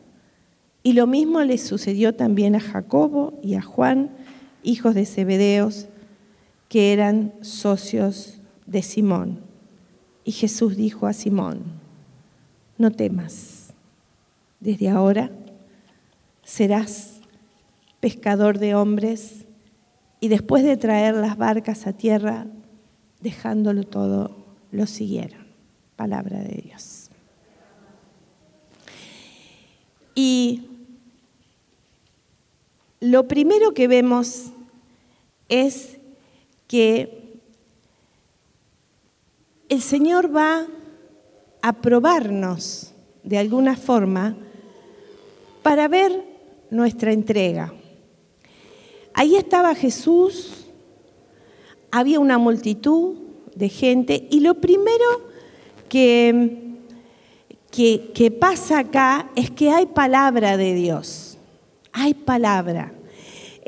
Y 0.83 0.93
lo 0.93 1.07
mismo 1.07 1.40
le 1.40 1.57
sucedió 1.57 2.14
también 2.14 2.55
a 2.57 2.61
Jacobo 2.61 3.40
y 3.43 3.55
a 3.55 3.62
Juan, 3.62 4.11
hijos 4.62 4.95
de 4.95 5.07
Zebedeos, 5.07 5.88
que 6.68 6.92
eran 6.92 7.32
socios 7.42 8.38
de 8.66 8.82
Simón. 8.82 9.40
Y 10.25 10.32
Jesús 10.32 10.76
dijo 10.76 11.06
a 11.06 11.12
Simón, 11.12 11.62
no 12.78 12.90
temas. 12.90 13.73
Desde 14.61 14.88
ahora 14.88 15.30
serás 16.42 17.20
pescador 18.00 18.58
de 18.58 18.75
hombres 18.75 19.46
y 20.20 20.28
después 20.28 20.64
de 20.64 20.76
traer 20.76 21.14
las 21.14 21.37
barcas 21.37 21.87
a 21.87 21.92
tierra, 21.92 22.46
dejándolo 23.20 23.85
todo, 23.85 24.37
lo 24.73 24.87
siguieron. 24.87 25.46
Palabra 25.96 26.40
de 26.40 26.62
Dios. 26.62 27.11
Y 30.14 30.66
lo 33.00 33.28
primero 33.28 33.73
que 33.73 33.87
vemos 33.87 34.52
es 35.49 35.99
que 36.66 37.40
el 39.68 39.82
Señor 39.82 40.35
va 40.35 40.66
aprobarnos 41.62 42.92
de 43.25 43.38
alguna 43.38 43.76
forma 43.76 44.37
para 45.62 45.88
ver 45.88 46.25
nuestra 46.70 47.12
entrega. 47.12 47.73
Ahí 49.12 49.35
estaba 49.35 49.75
Jesús, 49.75 50.66
había 51.90 52.20
una 52.20 52.38
multitud 52.38 53.16
de 53.54 53.68
gente 53.68 54.28
y 54.30 54.40
lo 54.40 54.61
primero 54.61 55.04
que, 55.88 56.76
que, 57.70 58.30
pasa 58.30 58.80
acá 58.80 59.30
es 59.35 59.50
que 59.50 59.70
hay 59.70 59.87
palabra 59.87 60.56
de 60.56 60.75
Dios, 60.75 61.38
hay 61.92 62.14
palabra. 62.14 62.92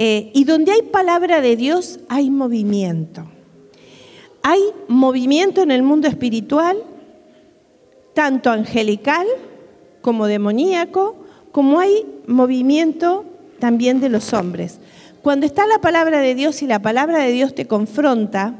Eh, 0.00 0.30
y 0.32 0.44
donde 0.44 0.70
hay 0.72 0.82
palabra 0.82 1.40
de 1.40 1.56
Dios 1.56 1.98
hay 2.08 2.30
movimiento. 2.30 3.26
Hay 4.42 4.60
movimiento 4.86 5.62
en 5.62 5.72
el 5.72 5.82
mundo 5.82 6.06
espiritual 6.08 6.78
tanto 8.14 8.50
angelical 8.50 9.26
como 10.00 10.26
demoníaco, 10.26 11.16
como 11.52 11.80
hay 11.80 12.06
movimiento 12.26 13.24
también 13.58 14.00
de 14.00 14.08
los 14.08 14.32
hombres. 14.32 14.78
Cuando 15.22 15.46
está 15.46 15.66
la 15.66 15.80
palabra 15.80 16.20
de 16.20 16.34
Dios 16.34 16.62
y 16.62 16.66
la 16.66 16.80
palabra 16.80 17.18
de 17.18 17.32
Dios 17.32 17.54
te 17.54 17.66
confronta, 17.66 18.54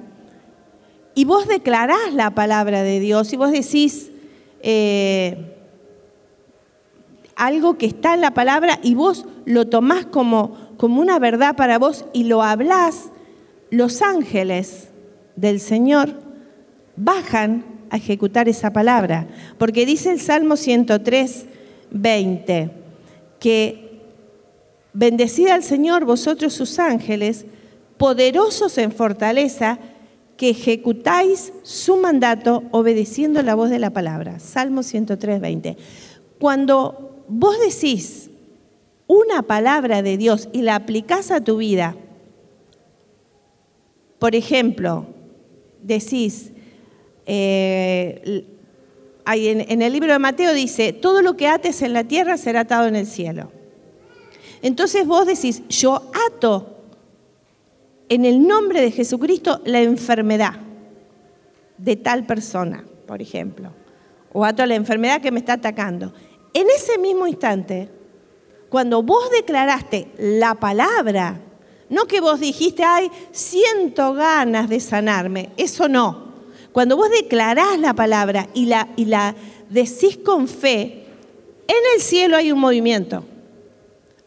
y 1.14 1.24
vos 1.24 1.48
declarás 1.48 2.12
la 2.14 2.30
palabra 2.30 2.82
de 2.82 3.00
Dios 3.00 3.32
y 3.32 3.36
vos 3.36 3.50
decís 3.50 4.12
eh, 4.60 5.56
algo 7.34 7.78
que 7.78 7.86
está 7.86 8.14
en 8.14 8.20
la 8.20 8.32
palabra 8.32 8.78
y 8.82 8.94
vos 8.94 9.24
lo 9.44 9.66
tomás 9.68 10.06
como, 10.06 10.67
como 10.78 11.02
una 11.02 11.18
verdad 11.18 11.56
para 11.56 11.78
vos 11.78 12.06
y 12.14 12.24
lo 12.24 12.42
hablás, 12.42 13.10
los 13.70 14.00
ángeles 14.00 14.88
del 15.36 15.60
Señor 15.60 16.14
bajan 16.96 17.64
a 17.90 17.96
ejecutar 17.96 18.48
esa 18.48 18.72
palabra. 18.72 19.28
Porque 19.58 19.84
dice 19.84 20.10
el 20.10 20.20
Salmo 20.20 20.56
103, 20.56 21.46
20, 21.90 22.70
que 23.40 24.02
bendecida 24.92 25.54
al 25.54 25.64
Señor 25.64 26.04
vosotros 26.04 26.54
sus 26.54 26.78
ángeles, 26.78 27.44
poderosos 27.98 28.78
en 28.78 28.92
fortaleza, 28.92 29.78
que 30.36 30.50
ejecutáis 30.50 31.52
su 31.64 31.96
mandato 31.96 32.62
obedeciendo 32.70 33.42
la 33.42 33.56
voz 33.56 33.70
de 33.70 33.80
la 33.80 33.90
palabra. 33.90 34.38
Salmo 34.38 34.84
103, 34.84 35.40
20. 35.40 35.76
Cuando 36.38 37.24
vos 37.26 37.56
decís 37.58 38.27
una 39.08 39.42
palabra 39.42 40.02
de 40.02 40.16
Dios 40.16 40.48
y 40.52 40.62
la 40.62 40.76
aplicás 40.76 41.32
a 41.32 41.42
tu 41.42 41.56
vida 41.56 41.96
Por 44.20 44.36
ejemplo, 44.36 45.06
decís, 45.82 46.52
eh, 47.26 48.44
en, 49.26 49.82
el 49.82 49.92
libro 49.92 50.12
de 50.12 50.18
Mateo 50.18 50.52
dice, 50.52 50.92
todo 50.92 51.22
lo 51.22 51.36
que 51.36 51.46
ates 51.46 51.82
en 51.82 51.92
la 51.92 52.04
tierra 52.04 52.36
será 52.36 52.60
atado 52.60 52.86
en 52.86 52.96
el 52.96 53.06
cielo. 53.06 53.52
Entonces 54.60 55.06
vos 55.06 55.26
decís, 55.26 55.62
yo 55.68 56.10
ato 56.28 56.78
en 58.08 58.24
el 58.24 58.46
nombre 58.46 58.80
de 58.80 58.90
Jesucristo 58.90 59.60
la 59.64 59.80
enfermedad 59.82 60.54
de 61.76 61.96
tal 61.96 62.26
persona, 62.26 62.84
por 63.06 63.22
ejemplo, 63.22 63.70
o 64.32 64.44
ato 64.44 64.66
la 64.66 64.74
enfermedad 64.74 65.20
que 65.20 65.30
me 65.30 65.40
está 65.40 65.54
atacando. 65.54 66.12
En 66.54 66.66
ese 66.74 66.98
mismo 66.98 67.26
instante, 67.26 67.88
cuando 68.68 69.02
vos 69.02 69.30
declaraste 69.30 70.08
la 70.18 70.54
palabra, 70.54 71.40
no 71.88 72.06
que 72.06 72.20
vos 72.20 72.40
dijiste, 72.40 72.84
ay, 72.84 73.10
siento 73.32 74.12
ganas 74.12 74.68
de 74.68 74.80
sanarme, 74.80 75.50
eso 75.56 75.88
no. 75.88 76.28
Cuando 76.72 76.96
vos 76.96 77.10
declarás 77.10 77.78
la 77.78 77.94
palabra 77.94 78.48
y 78.52 78.66
la, 78.66 78.88
y 78.96 79.06
la 79.06 79.34
decís 79.70 80.18
con 80.18 80.48
fe, 80.48 81.04
en 81.66 81.76
el 81.94 82.00
cielo 82.00 82.36
hay 82.36 82.52
un 82.52 82.58
movimiento. 82.58 83.24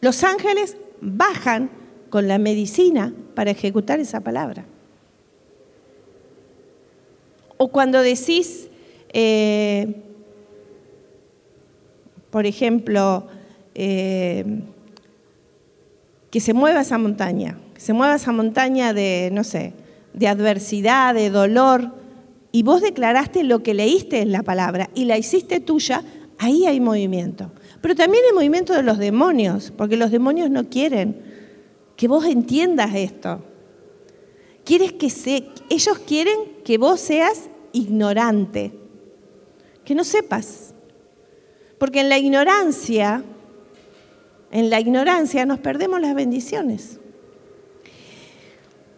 Los 0.00 0.24
ángeles 0.24 0.76
bajan 1.00 1.70
con 2.10 2.26
la 2.28 2.38
medicina 2.38 3.14
para 3.34 3.52
ejecutar 3.52 4.00
esa 4.00 4.20
palabra. 4.20 4.64
O 7.56 7.68
cuando 7.68 8.02
decís, 8.02 8.68
eh, 9.12 10.02
por 12.30 12.46
ejemplo, 12.46 13.28
eh, 13.74 14.62
que 16.30 16.40
se 16.40 16.54
mueva 16.54 16.80
esa 16.80 16.98
montaña, 16.98 17.58
que 17.74 17.80
se 17.80 17.92
mueva 17.92 18.14
esa 18.14 18.32
montaña 18.32 18.94
de, 18.94 19.30
no 19.32 19.44
sé, 19.44 19.74
de 20.14 20.28
adversidad, 20.28 21.14
de 21.14 21.30
dolor, 21.30 21.92
y 22.52 22.62
vos 22.62 22.82
declaraste 22.82 23.44
lo 23.44 23.62
que 23.62 23.74
leíste 23.74 24.20
en 24.20 24.32
la 24.32 24.42
palabra 24.42 24.90
y 24.94 25.06
la 25.06 25.16
hiciste 25.16 25.60
tuya, 25.60 26.04
ahí 26.38 26.66
hay 26.66 26.80
movimiento. 26.80 27.50
Pero 27.80 27.94
también 27.94 28.22
hay 28.26 28.34
movimiento 28.34 28.74
de 28.74 28.82
los 28.82 28.98
demonios, 28.98 29.72
porque 29.76 29.96
los 29.96 30.10
demonios 30.10 30.50
no 30.50 30.68
quieren 30.68 31.16
que 31.96 32.08
vos 32.08 32.26
entiendas 32.26 32.94
esto. 32.94 33.42
Quieres 34.64 34.92
que 34.92 35.10
se, 35.10 35.48
ellos 35.70 35.98
quieren 36.00 36.38
que 36.64 36.78
vos 36.78 37.00
seas 37.00 37.48
ignorante, 37.72 38.72
que 39.84 39.94
no 39.94 40.04
sepas. 40.04 40.74
Porque 41.78 42.00
en 42.00 42.08
la 42.08 42.18
ignorancia, 42.18 43.24
en 44.52 44.70
la 44.70 44.78
ignorancia 44.78 45.46
nos 45.46 45.58
perdemos 45.58 46.00
las 46.00 46.14
bendiciones. 46.14 47.00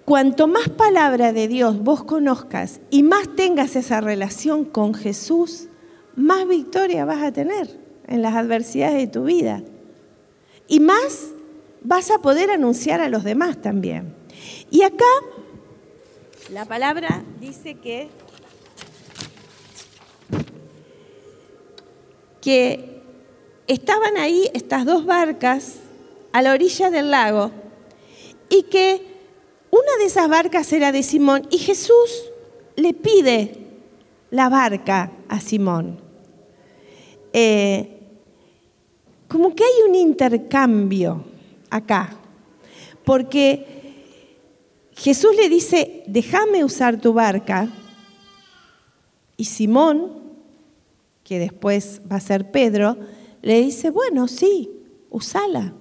Cuanto 0.05 0.49
más 0.49 0.69
palabra 0.69 1.33
de 1.33 1.49
Dios 1.49 1.83
vos 1.83 2.05
conozcas 2.05 2.81
y 2.91 3.03
más 3.03 3.35
tengas 3.37 3.75
esa 3.77 4.03
relación 4.03 4.65
con 4.65 4.93
Jesús, 4.93 5.69
más 6.17 6.47
victoria 6.47 7.07
vas 7.07 7.23
a 7.23 7.33
tener 7.33 7.81
en 8.07 8.21
las 8.21 8.35
adversidades 8.35 8.97
de 8.97 9.07
tu 9.07 9.25
vida. 9.25 9.63
Y 10.67 10.81
más 10.81 11.31
vas 11.83 12.11
a 12.11 12.19
poder 12.19 12.51
anunciar 12.51 13.01
a 13.01 13.09
los 13.09 13.25
demás 13.25 13.63
también. 13.63 14.15
Y 14.71 14.83
acá 14.83 15.05
la 16.53 16.67
palabra 16.67 17.23
dice 17.41 17.77
que, 17.77 18.09
que 22.43 22.94
estaban 23.67 24.17
ahí 24.17 24.51
estas 24.55 24.85
dos 24.85 25.07
barcas 25.07 25.77
a 26.33 26.43
la 26.43 26.53
orilla 26.53 26.91
del 26.91 27.11
lago 27.11 27.51
y 28.49 28.65
que 28.65 29.03
una 29.71 29.97
de 29.99 30.05
esas 30.05 30.29
barcas 30.29 30.73
era 30.73 30.93
de 30.93 31.03
Simón 31.03 31.47
y 31.51 31.59
Jesús 31.59 32.31
le 32.77 32.93
pide 32.93 33.57
la 34.31 34.49
barca 34.49 35.13
a 35.29 35.41
Simón. 35.41 36.01
Eh, 37.33 37.91
como 39.29 39.55
que 39.55 39.65
hay 39.65 39.89
un 39.89 39.95
intercambio 39.97 41.25
acá, 41.71 42.17
porque 43.05 43.67
Jesús 44.97 45.35
le 45.37 45.49
dice, 45.49 46.05
déjame 46.07 46.65
usar 46.65 47.01
tu 47.01 47.13
barca, 47.13 47.69
y 49.37 49.47
Simón, 49.47 50.23
que 51.25 51.39
después 51.39 52.01
va 52.11 52.17
a 52.17 52.21
ser 52.21 52.53
Pedro, 52.53 52.97
le 53.45 53.61
dice, 53.61 53.91
bueno, 53.91 54.27
sí, 54.27 54.71
usala. 55.11 55.75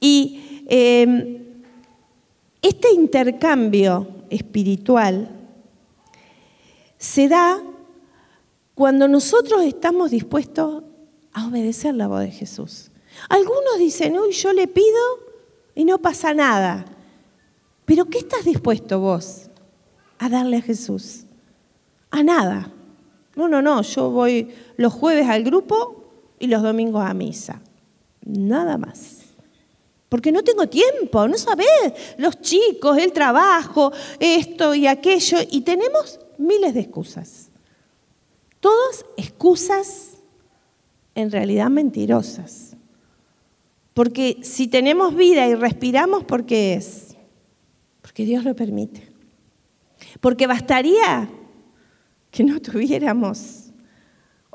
Y 0.00 0.64
em, 0.66 1.38
este 2.60 2.92
intercambio 2.92 4.08
espiritual 4.28 5.30
se 6.98 7.28
da 7.28 7.62
cuando 8.74 9.06
nosotros 9.06 9.62
estamos 9.62 10.10
dispuestos 10.10 10.82
a 11.32 11.46
obedecer 11.46 11.94
la 11.94 12.08
voz 12.08 12.22
de 12.22 12.32
Jesús. 12.32 12.90
Algunos 13.28 13.78
dicen, 13.78 14.18
uy, 14.18 14.32
yo 14.32 14.52
le 14.52 14.66
pido 14.66 15.00
y 15.76 15.84
no 15.84 15.98
pasa 15.98 16.34
nada. 16.34 16.86
Pero 17.84 18.06
¿qué 18.06 18.18
estás 18.18 18.44
dispuesto 18.44 18.98
vos 18.98 19.48
a 20.18 20.28
darle 20.28 20.56
a 20.56 20.62
Jesús? 20.62 21.24
A 22.10 22.24
nada. 22.24 22.72
No, 23.36 23.46
no, 23.46 23.62
no, 23.62 23.82
yo 23.82 24.10
voy 24.10 24.48
los 24.76 24.92
jueves 24.92 25.28
al 25.28 25.44
grupo 25.44 25.95
y 26.38 26.46
los 26.46 26.62
domingos 26.62 27.04
a 27.04 27.14
misa. 27.14 27.60
Nada 28.24 28.78
más. 28.78 29.20
Porque 30.08 30.32
no 30.32 30.42
tengo 30.42 30.68
tiempo, 30.68 31.26
no 31.26 31.36
sabés, 31.36 31.92
los 32.16 32.40
chicos, 32.40 32.98
el 32.98 33.12
trabajo, 33.12 33.92
esto 34.20 34.74
y 34.74 34.86
aquello, 34.86 35.38
y 35.50 35.62
tenemos 35.62 36.20
miles 36.38 36.74
de 36.74 36.80
excusas. 36.80 37.50
Todas 38.60 39.04
excusas 39.16 40.12
en 41.14 41.30
realidad 41.30 41.68
mentirosas. 41.70 42.76
Porque 43.94 44.38
si 44.42 44.68
tenemos 44.68 45.16
vida 45.16 45.48
y 45.48 45.54
respiramos, 45.54 46.24
¿por 46.24 46.44
qué 46.44 46.74
es? 46.74 47.16
Porque 48.02 48.24
Dios 48.24 48.44
lo 48.44 48.54
permite. 48.54 49.08
Porque 50.20 50.46
bastaría 50.46 51.28
que 52.30 52.44
no 52.44 52.60
tuviéramos, 52.60 53.65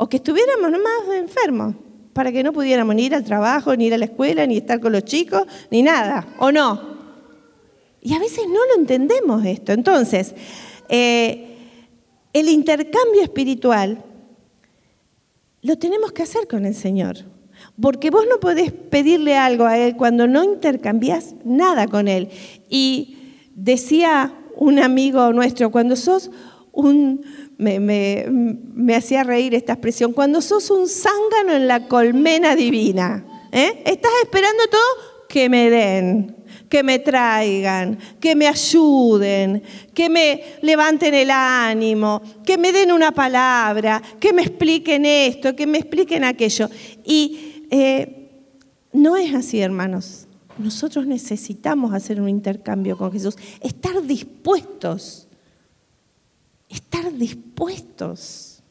o 0.02 0.10
que 0.10 0.18
estuviéramos 0.18 0.72
nomás 0.72 1.16
enfermos, 1.16 1.76
para 2.12 2.32
que 2.32 2.42
no 2.42 2.52
pudiéramos 2.52 2.96
ni 2.96 3.06
ir 3.06 3.14
al 3.14 3.24
trabajo, 3.24 3.76
ni 3.76 3.86
ir 3.86 3.94
a 3.94 4.00
la 4.00 4.06
escuela, 4.06 4.48
ni 4.48 4.58
estar 4.58 4.80
con 4.80 4.94
los 4.94 5.06
chicos, 5.06 5.44
ni 5.70 5.84
nada, 5.84 6.28
¿o 6.40 6.52
no? 6.52 6.82
Y 8.02 8.16
a 8.16 8.18
veces 8.18 8.46
no 8.48 8.66
lo 8.66 8.82
entendemos 8.82 9.46
esto. 9.46 9.74
Entonces, 9.74 10.34
eh, 10.90 11.56
el 12.34 12.50
intercambio 12.50 13.22
espiritual 13.22 14.04
lo 15.62 15.78
tenemos 15.78 16.12
que 16.14 16.24
hacer 16.24 16.48
con 16.48 16.66
el 16.66 16.74
Señor. 16.74 17.18
Porque 17.80 18.10
vos 18.10 18.26
no 18.28 18.40
podés 18.40 18.72
pedirle 18.72 19.38
algo 19.38 19.66
a 19.66 19.78
Él 19.78 19.96
cuando 19.98 20.26
no 20.26 20.44
intercambiás 20.44 21.36
nada 21.46 21.88
con 21.88 22.08
Él. 22.08 22.30
Y 22.72 23.18
decía 23.54 24.34
un 24.56 24.80
amigo 24.80 25.32
nuestro, 25.32 25.70
cuando 25.70 25.96
sos 25.96 26.32
me, 27.58 28.96
hacía 28.96 29.24
reír 29.24 29.56
esta 29.56 29.74
expresión, 29.74 30.14
cuando 30.14 30.42
sos 30.42 30.70
un 30.72 30.88
zángano 30.88 31.54
en 31.54 31.68
la 31.68 31.88
colmena 31.88 32.56
divina, 32.56 33.26
¿eh? 33.52 33.84
estás 33.86 34.12
esperando 34.24 34.64
todo 34.70 35.28
que 35.28 35.50
me 35.50 35.70
den 35.70 36.42
que 36.72 36.84
me 36.84 37.00
traigan, 37.00 38.00
que 38.22 38.34
me 38.34 38.48
ayuden, 38.48 39.62
que 39.94 40.10
me 40.10 40.42
levanten 40.62 41.14
el 41.14 41.30
ánimo, 41.30 42.22
que 42.46 42.58
me 42.58 42.72
den 42.72 42.94
una 42.94 43.12
palabra, 43.12 44.02
que 44.22 44.32
me 44.32 44.44
expliquen 44.44 45.06
esto, 45.06 45.54
que 45.54 45.68
me 45.68 45.80
expliquen 45.80 46.24
aquello. 46.24 46.70
Y 47.04 47.66
eh, 47.70 48.30
no 48.94 49.18
es 49.18 49.36
así, 49.36 49.60
hermanos. 49.60 50.28
Nosotros 50.58 51.06
necesitamos 51.06 51.94
hacer 51.94 52.22
un 52.22 52.30
intercambio 52.30 52.98
con 52.98 53.12
Jesús, 53.12 53.36
estar 53.60 54.02
dispuestos, 54.04 55.28
estar 56.72 57.12
dispuestos 57.14 58.64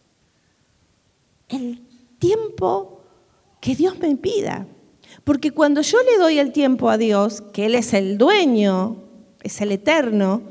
el 1.49 1.83
tiempo 2.19 3.03
que 3.61 3.75
Dios 3.75 3.99
me 3.99 4.17
pida. 4.17 4.67
Porque 5.25 5.51
cuando 5.51 5.83
yo 5.83 5.99
le 6.03 6.19
doy 6.19 6.39
el 6.39 6.53
tiempo 6.53 6.89
a 6.89 6.97
Dios, 6.97 7.43
que 7.53 7.67
Él 7.67 7.75
es 7.75 7.93
el 7.93 8.17
dueño, 8.17 8.97
es 9.43 9.61
el 9.61 9.73
eterno, 9.73 10.43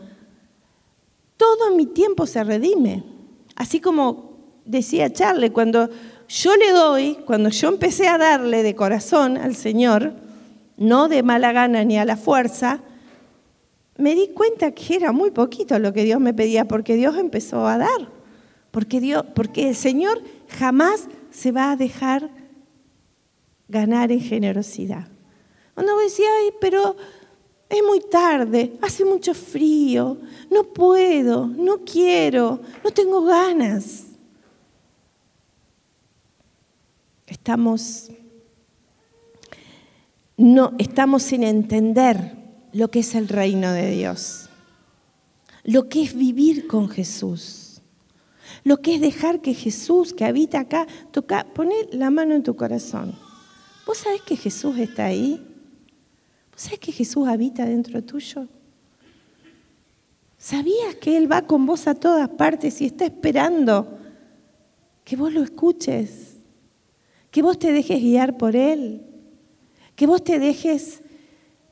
todo 1.38 1.76
mi 1.76 1.86
tiempo 1.86 2.26
se 2.26 2.44
redime. 2.44 3.04
Así 3.56 3.80
como 3.80 4.38
decía 4.66 5.12
Charlie, 5.12 5.52
cuando 5.52 5.90
yo 6.28 6.56
le 6.56 6.72
doy, 6.72 7.18
cuando 7.26 7.50
yo 7.50 7.70
empecé 7.70 8.08
a 8.08 8.18
darle 8.18 8.62
de 8.62 8.76
corazón 8.76 9.38
al 9.38 9.56
Señor, 9.56 10.14
no 10.78 11.08
de 11.08 11.24
mala 11.24 11.52
gana 11.52 11.84
ni 11.84 11.98
a 11.98 12.06
la 12.06 12.18
fuerza, 12.18 12.82
me 14.00 14.16
di 14.16 14.30
cuenta 14.30 14.72
que 14.72 14.96
era 14.96 15.12
muy 15.12 15.32
poquito 15.32 15.78
lo 15.78 15.94
que 15.94 16.04
Dios 16.04 16.20
me 16.20 16.34
pedía, 16.34 16.68
porque 16.68 16.96
Dios 16.96 17.18
empezó 17.18 17.68
a 17.68 17.78
dar. 17.78 18.10
Porque, 18.72 19.00
Dios, 19.00 19.26
porque 19.36 19.70
el 19.70 19.76
Señor 19.76 20.22
jamás 20.48 21.08
se 21.30 21.52
va 21.52 21.72
a 21.72 21.76
dejar 21.76 22.30
ganar 23.68 24.12
en 24.12 24.22
generosidad. 24.22 25.08
Uno 25.76 26.00
decía, 26.00 26.28
ay, 26.40 26.52
pero 26.60 26.96
es 27.70 27.84
muy 27.84 28.00
tarde, 28.00 28.74
hace 28.82 29.06
mucho 29.06 29.34
frío, 29.34 30.18
no 30.50 30.64
puedo, 30.64 31.46
no 31.46 31.80
quiero, 31.80 32.60
no 32.84 32.92
tengo 32.92 33.24
ganas. 33.24 34.06
Estamos 37.28 38.10
no 40.40 40.72
estamos 40.78 41.24
sin 41.24 41.44
entender 41.44 42.39
lo 42.74 42.90
que 42.90 43.00
es 43.00 43.16
el 43.16 43.28
reino 43.28 43.72
de 43.72 43.92
Dios, 43.92 44.50
lo 45.64 45.90
que 45.90 46.04
es 46.04 46.14
vivir 46.14 46.68
con 46.68 46.90
Jesús, 46.90 47.82
lo 48.64 48.78
que 48.78 48.96
es 48.96 49.02
dejar 49.02 49.42
que 49.42 49.54
Jesús 49.54 50.14
que 50.14 50.26
habita 50.26 50.60
acá, 50.60 50.88
toca, 51.12 51.46
pone 51.54 51.74
la 51.92 52.10
mano 52.10 52.36
en 52.36 52.44
tu 52.44 52.56
corazón. 52.56 53.16
¿Vos 53.86 54.00
sabés 54.00 54.22
que 54.22 54.36
Jesús 54.36 54.78
está 54.78 55.06
ahí? 55.06 55.42
¿Vos 56.52 56.62
sabés 56.62 56.80
que 56.80 56.92
Jesús 56.92 57.28
habita 57.28 57.66
dentro 57.66 58.04
tuyo? 58.04 58.48
¿Sabías 60.38 60.96
que 60.96 61.18
Él 61.18 61.32
va 61.32 61.42
con 61.42 61.66
vos 61.66 61.88
a 61.88 61.96
todas 61.96 62.30
partes 62.30 62.82
y 62.82 62.86
está 62.86 63.06
esperando 63.06 64.00
que 65.04 65.16
vos 65.16 65.34
lo 65.34 65.44
escuches? 65.44 66.38
Que 67.32 67.42
vos 67.42 67.60
te 67.60 67.72
dejes 67.72 68.02
guiar 68.02 68.38
por 68.38 68.56
Él 68.56 69.06
que 70.00 70.08
vos 70.08 70.24
te 70.24 70.40
dejes 70.40 71.02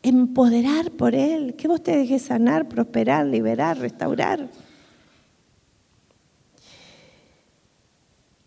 empoderar 0.08 0.92
por 0.92 1.16
Él, 1.16 1.56
que 1.56 1.68
vos 1.68 1.82
te 1.82 1.96
dejes 1.96 2.24
sanar, 2.24 2.68
prosperar, 2.68 3.26
liberar, 3.26 3.78
restaurar. 3.78 4.48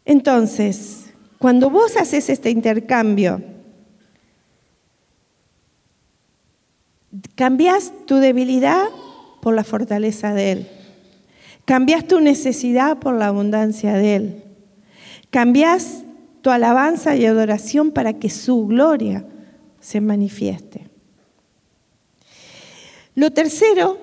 Entonces, 0.04 1.06
cuando 1.38 1.70
vos 1.70 1.96
haces 1.96 2.28
este 2.28 2.50
intercambio, 2.50 3.42
cambias 7.34 7.92
tu 8.06 8.16
debilidad 8.16 8.84
por 9.40 9.54
la 9.54 9.64
fortaleza 9.64 10.34
de 10.34 10.52
Él. 10.52 10.68
Cambias 11.64 12.06
tu 12.06 12.20
necesidad 12.20 12.98
por 12.98 13.14
la 13.14 13.28
abundancia 13.28 13.94
de 13.94 14.16
Él. 14.16 14.44
Cambias 15.30 16.02
tu 16.42 16.50
alabanza 16.50 17.16
y 17.16 17.24
adoración 17.26 17.92
para 17.92 18.14
que 18.14 18.30
su 18.30 18.66
gloria 18.66 19.24
se 19.80 20.00
manifieste. 20.00 20.89
Lo 23.14 23.30
tercero 23.32 23.98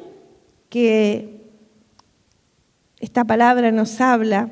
que 0.69 1.41
esta 2.99 3.23
palabra 3.23 3.71
nos 3.71 4.01
habla 4.01 4.51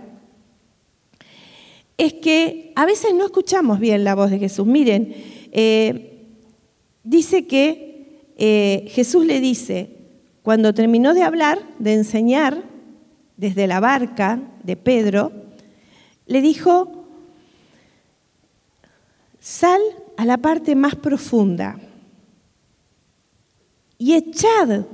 es 1.98 2.14
que 2.14 2.72
a 2.76 2.86
veces 2.86 3.14
no 3.14 3.26
escuchamos 3.26 3.80
bien 3.80 4.04
la 4.04 4.16
voz 4.16 4.30
de 4.32 4.40
Jesús. 4.40 4.66
Miren, 4.66 5.14
eh, 5.52 6.28
dice 7.04 7.48
que 7.48 8.32
eh, 8.38 8.86
Jesús 8.90 9.26
le 9.26 9.40
dice, 9.40 9.90
cuando 10.44 10.74
terminó 10.74 11.14
de 11.14 11.24
hablar, 11.24 11.60
de 11.80 11.94
enseñar 11.94 12.64
desde 13.38 13.68
la 13.68 13.80
barca 13.80 14.40
de 14.64 14.76
Pedro, 14.76 15.32
le 16.28 16.42
dijo, 16.42 17.08
sal 19.40 19.82
a 20.18 20.26
la 20.26 20.38
parte 20.38 20.76
más 20.76 20.96
profunda 20.96 21.80
y 23.98 24.14
echad 24.14 24.86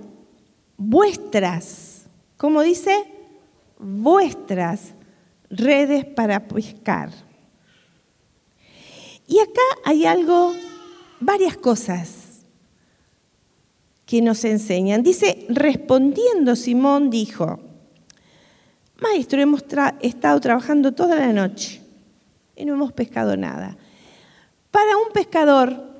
vuestras, 0.77 2.05
como 2.37 2.61
dice, 2.61 3.05
vuestras 3.79 4.93
redes 5.49 6.05
para 6.05 6.47
pescar. 6.47 7.11
Y 9.27 9.39
acá 9.39 9.61
hay 9.85 10.05
algo, 10.05 10.53
varias 11.19 11.57
cosas 11.57 12.41
que 14.05 14.21
nos 14.21 14.43
enseñan. 14.43 15.03
Dice, 15.03 15.45
respondiendo 15.49 16.55
Simón 16.55 17.09
dijo, 17.09 17.59
Maestro, 18.99 19.41
hemos 19.41 19.63
estado 20.01 20.39
trabajando 20.39 20.91
toda 20.91 21.15
la 21.15 21.33
noche 21.33 21.81
y 22.55 22.65
no 22.65 22.73
hemos 22.73 22.93
pescado 22.93 23.35
nada. 23.35 23.77
Para 24.69 24.97
un 24.97 25.11
pescador, 25.11 25.90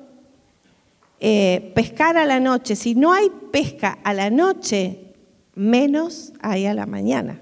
eh, 1.24 1.72
pescar 1.74 2.16
a 2.16 2.26
la 2.26 2.40
noche, 2.40 2.76
si 2.76 2.94
no 2.94 3.12
hay 3.12 3.30
pesca 3.50 3.98
a 4.04 4.12
la 4.12 4.28
noche, 4.28 5.14
menos 5.54 6.32
hay 6.40 6.66
a 6.66 6.74
la 6.74 6.84
mañana. 6.86 7.40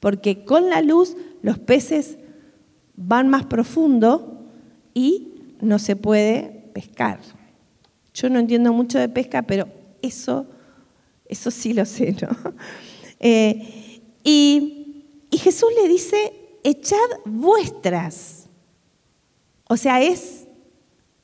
Porque 0.00 0.44
con 0.44 0.70
la 0.70 0.80
luz 0.80 1.16
los 1.42 1.58
peces 1.58 2.18
van 2.96 3.28
más 3.28 3.44
profundo 3.44 4.46
y 4.94 5.34
no 5.60 5.78
se 5.78 5.94
puede 5.94 6.70
pescar. 6.72 7.20
Yo 8.14 8.28
no 8.30 8.38
entiendo 8.38 8.72
mucho 8.72 8.98
de 8.98 9.08
pesca, 9.08 9.42
pero 9.42 9.68
eso, 10.02 10.46
eso 11.26 11.50
sí 11.50 11.74
lo 11.74 11.84
sé, 11.84 12.16
¿no? 12.20 12.28
Eh, 13.22 14.00
y, 14.24 15.04
y 15.30 15.36
Jesús 15.36 15.68
le 15.78 15.86
dice, 15.86 16.32
echad 16.64 16.96
vuestras 17.26 18.40
o 19.70 19.76
sea, 19.76 20.02
es 20.02 20.48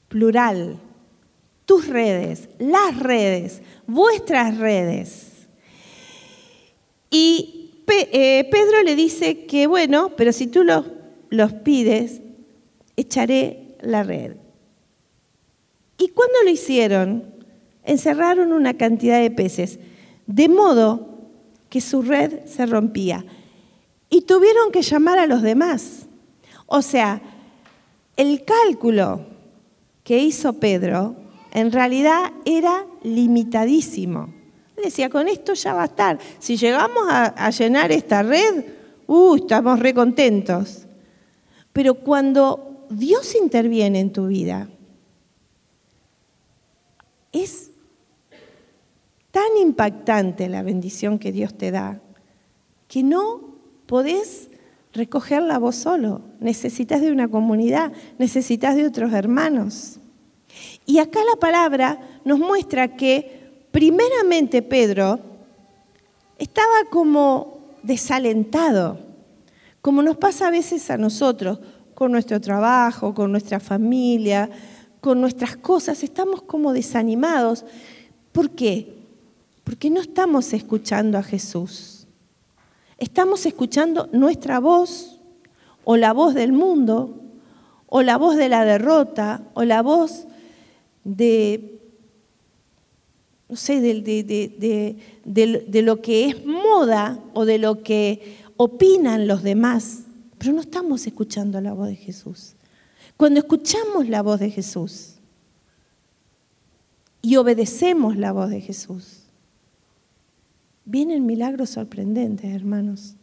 plural. 0.07 0.79
Tus 1.66 1.88
redes, 1.88 2.48
las 2.59 2.98
redes, 2.98 3.61
vuestras 3.87 4.57
redes. 4.57 5.33
Y 7.11 7.70
eh, 7.88 8.48
Pedro 8.50 8.83
le 8.83 8.96
dice 8.96 9.46
que, 9.46 9.66
bueno, 9.66 10.12
pero 10.16 10.33
si 10.33 10.46
tú 10.46 10.64
los, 10.64 10.87
los 11.29 11.52
pides, 11.52 12.22
echaré 12.96 13.76
la 13.81 14.02
red. 14.02 14.37
¿Y 15.98 16.09
cuando 16.09 16.35
lo 16.44 16.50
hicieron? 16.50 17.35
Encerraron 17.85 18.52
una 18.52 18.74
cantidad 18.74 19.20
de 19.20 19.31
peces, 19.31 19.79
de 20.26 20.48
modo 20.48 21.09
que 21.68 21.81
su 21.81 22.02
red 22.02 22.44
se 22.46 22.66
rompía. 22.66 23.24
Y 24.11 24.22
tuvieron 24.22 24.72
que 24.72 24.83
llamar 24.83 25.18
a 25.18 25.26
los 25.26 25.42
demás. 25.42 26.07
O 26.66 26.83
sea, 26.83 27.20
el 28.16 28.44
cálculo 28.44 29.26
que 30.05 30.18
hizo 30.18 30.55
Pedro 30.55 31.16
en 31.52 31.72
realidad 31.72 32.32
era 32.44 32.87
limitadísimo. 33.02 34.35
Decía, 34.82 35.09
con 35.09 35.26
esto 35.28 35.54
ya 35.54 35.74
va 35.74 35.82
a 35.82 35.87
estar. 35.87 36.18
Si 36.38 36.56
llegamos 36.56 37.04
a, 37.09 37.50
llenar 37.50 37.90
esta 37.92 38.22
red, 38.22 38.64
uh, 39.06 39.37
estamos 39.37 39.80
recontentos. 39.80 40.87
Pero 41.72 41.94
cuando 41.94 42.87
Dios 42.90 43.35
interviene 43.35 44.00
en 44.00 44.12
tu 44.12 44.26
vida, 44.26 44.68
es 47.32 47.70
tan 49.30 49.56
impactante 49.61 50.48
la 50.48 50.62
bendición 50.62 51.18
que 51.18 51.32
Dios 51.32 51.56
te 51.56 51.70
da 51.70 52.00
que 52.88 53.02
no 53.02 53.56
podés 53.87 54.48
recogerla 54.92 55.59
vos 55.59 55.76
solo. 55.76 56.22
Necesitas 56.40 57.00
de 57.00 57.12
una 57.12 57.28
comunidad, 57.28 57.92
necesitas 58.18 58.76
de 58.76 58.87
otros 58.87 59.12
hermanos. 59.12 59.98
Y 60.87 60.99
acá 60.99 61.20
la 61.29 61.38
palabra 61.38 62.20
nos 62.25 62.38
muestra 62.38 62.96
que 62.96 63.66
primeramente 63.72 64.62
Pedro 64.62 65.18
estaba 66.38 66.85
como 66.90 67.59
desalentado, 67.83 68.99
como 69.83 70.03
nos 70.03 70.16
pasa 70.16 70.46
a 70.46 70.51
veces 70.51 70.88
a 70.90 70.96
nosotros, 70.96 71.59
con 71.94 72.12
nuestro 72.12 72.40
trabajo, 72.40 73.14
con 73.14 73.33
nuestra 73.33 73.59
familia, 73.59 74.49
con 75.01 75.20
nuestras 75.20 75.57
cosas, 75.57 76.03
estamos 76.03 76.42
como 76.42 76.72
desanimados. 76.72 77.64
¿Por 78.33 78.51
qué? 78.51 78.94
Porque 79.64 79.90
no 79.90 80.01
estamos 80.01 80.53
escuchando 80.53 81.18
a 81.18 81.22
Jesús. 81.22 82.07
Estamos 82.99 83.46
escuchando 83.46 84.09
nuestra 84.12 84.59
voz 84.59 85.20
o 85.85 85.96
la 85.96 86.12
voz 86.12 86.35
del 86.35 86.53
mundo 86.53 87.14
o 87.87 88.03
la 88.03 88.16
voz 88.16 88.37
de 88.37 88.49
la 88.49 88.64
derrota 88.64 89.42
o 89.55 89.64
la 89.64 89.83
voz 89.83 90.27
de, 91.07 91.79
no 93.49 93.55
sé, 93.55 93.81
de, 93.81 94.03
de, 95.25 95.83
lo 95.83 96.03
que 96.03 96.27
es 96.27 96.45
moda 96.45 97.23
o 97.33 97.45
de 97.45 97.59
lo 97.59 97.85
que 97.85 98.38
opinan 98.57 99.29
los 99.29 99.45
demás, 99.45 100.03
pero 100.37 100.53
no 100.53 100.61
estamos 100.61 101.07
escuchando 101.07 101.61
la 101.61 101.73
voz 101.73 101.88
de 101.88 101.97
Jesús. 101.97 102.55
Cuando 103.16 103.38
escuchamos 103.38 104.09
la 104.09 104.21
voz 104.23 104.40
de 104.40 104.51
Jesús 104.51 105.14
y 107.23 107.37
obedecemos 107.37 108.16
la 108.16 108.33
voz 108.33 108.51
de 108.51 108.61
Jesús, 108.61 109.23
vienen 110.85 111.25
milagros 111.25 111.71
sorprendentes, 111.71 112.53
hermanos. 112.53 113.14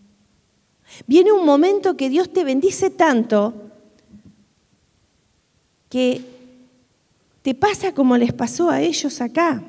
Viene 1.05 1.33
un 1.33 1.45
momento 1.45 1.97
que 1.97 2.09
Dios 2.09 2.31
te 2.31 2.45
bendice 2.45 2.89
tanto 2.89 3.53
que 5.89 6.32
te 7.43 7.53
pasa 7.53 7.93
como 7.93 8.17
les 8.17 8.33
pasó 8.33 8.69
a 8.69 8.81
ellos 8.81 9.19
acá. 9.21 9.61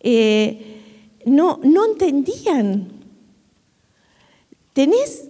Eh, 0.00 1.18
no, 1.24 1.58
no 1.64 1.86
entendían. 1.86 2.88
Tenés 4.74 5.28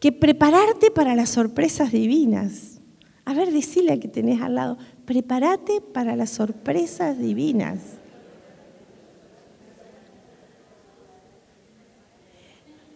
que 0.00 0.12
prepararte 0.12 0.90
para 0.90 1.14
las 1.14 1.28
sorpresas 1.30 1.92
divinas. 1.92 2.80
A 3.26 3.34
ver, 3.34 3.52
decile 3.52 3.92
a 3.92 4.00
que 4.00 4.08
tenés 4.08 4.40
al 4.40 4.54
lado, 4.54 4.78
prepárate 5.04 5.82
para 5.82 6.16
las 6.16 6.30
sorpresas 6.30 7.18
divinas. 7.18 7.80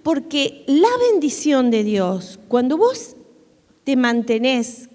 Porque 0.02 0.64
la 0.66 0.88
bendición 1.12 1.70
de 1.70 1.85
Dios, 1.85 2.40
cuando 2.48 2.78
vos 2.78 3.14
te 3.85 3.96
mantenés, 3.96 4.88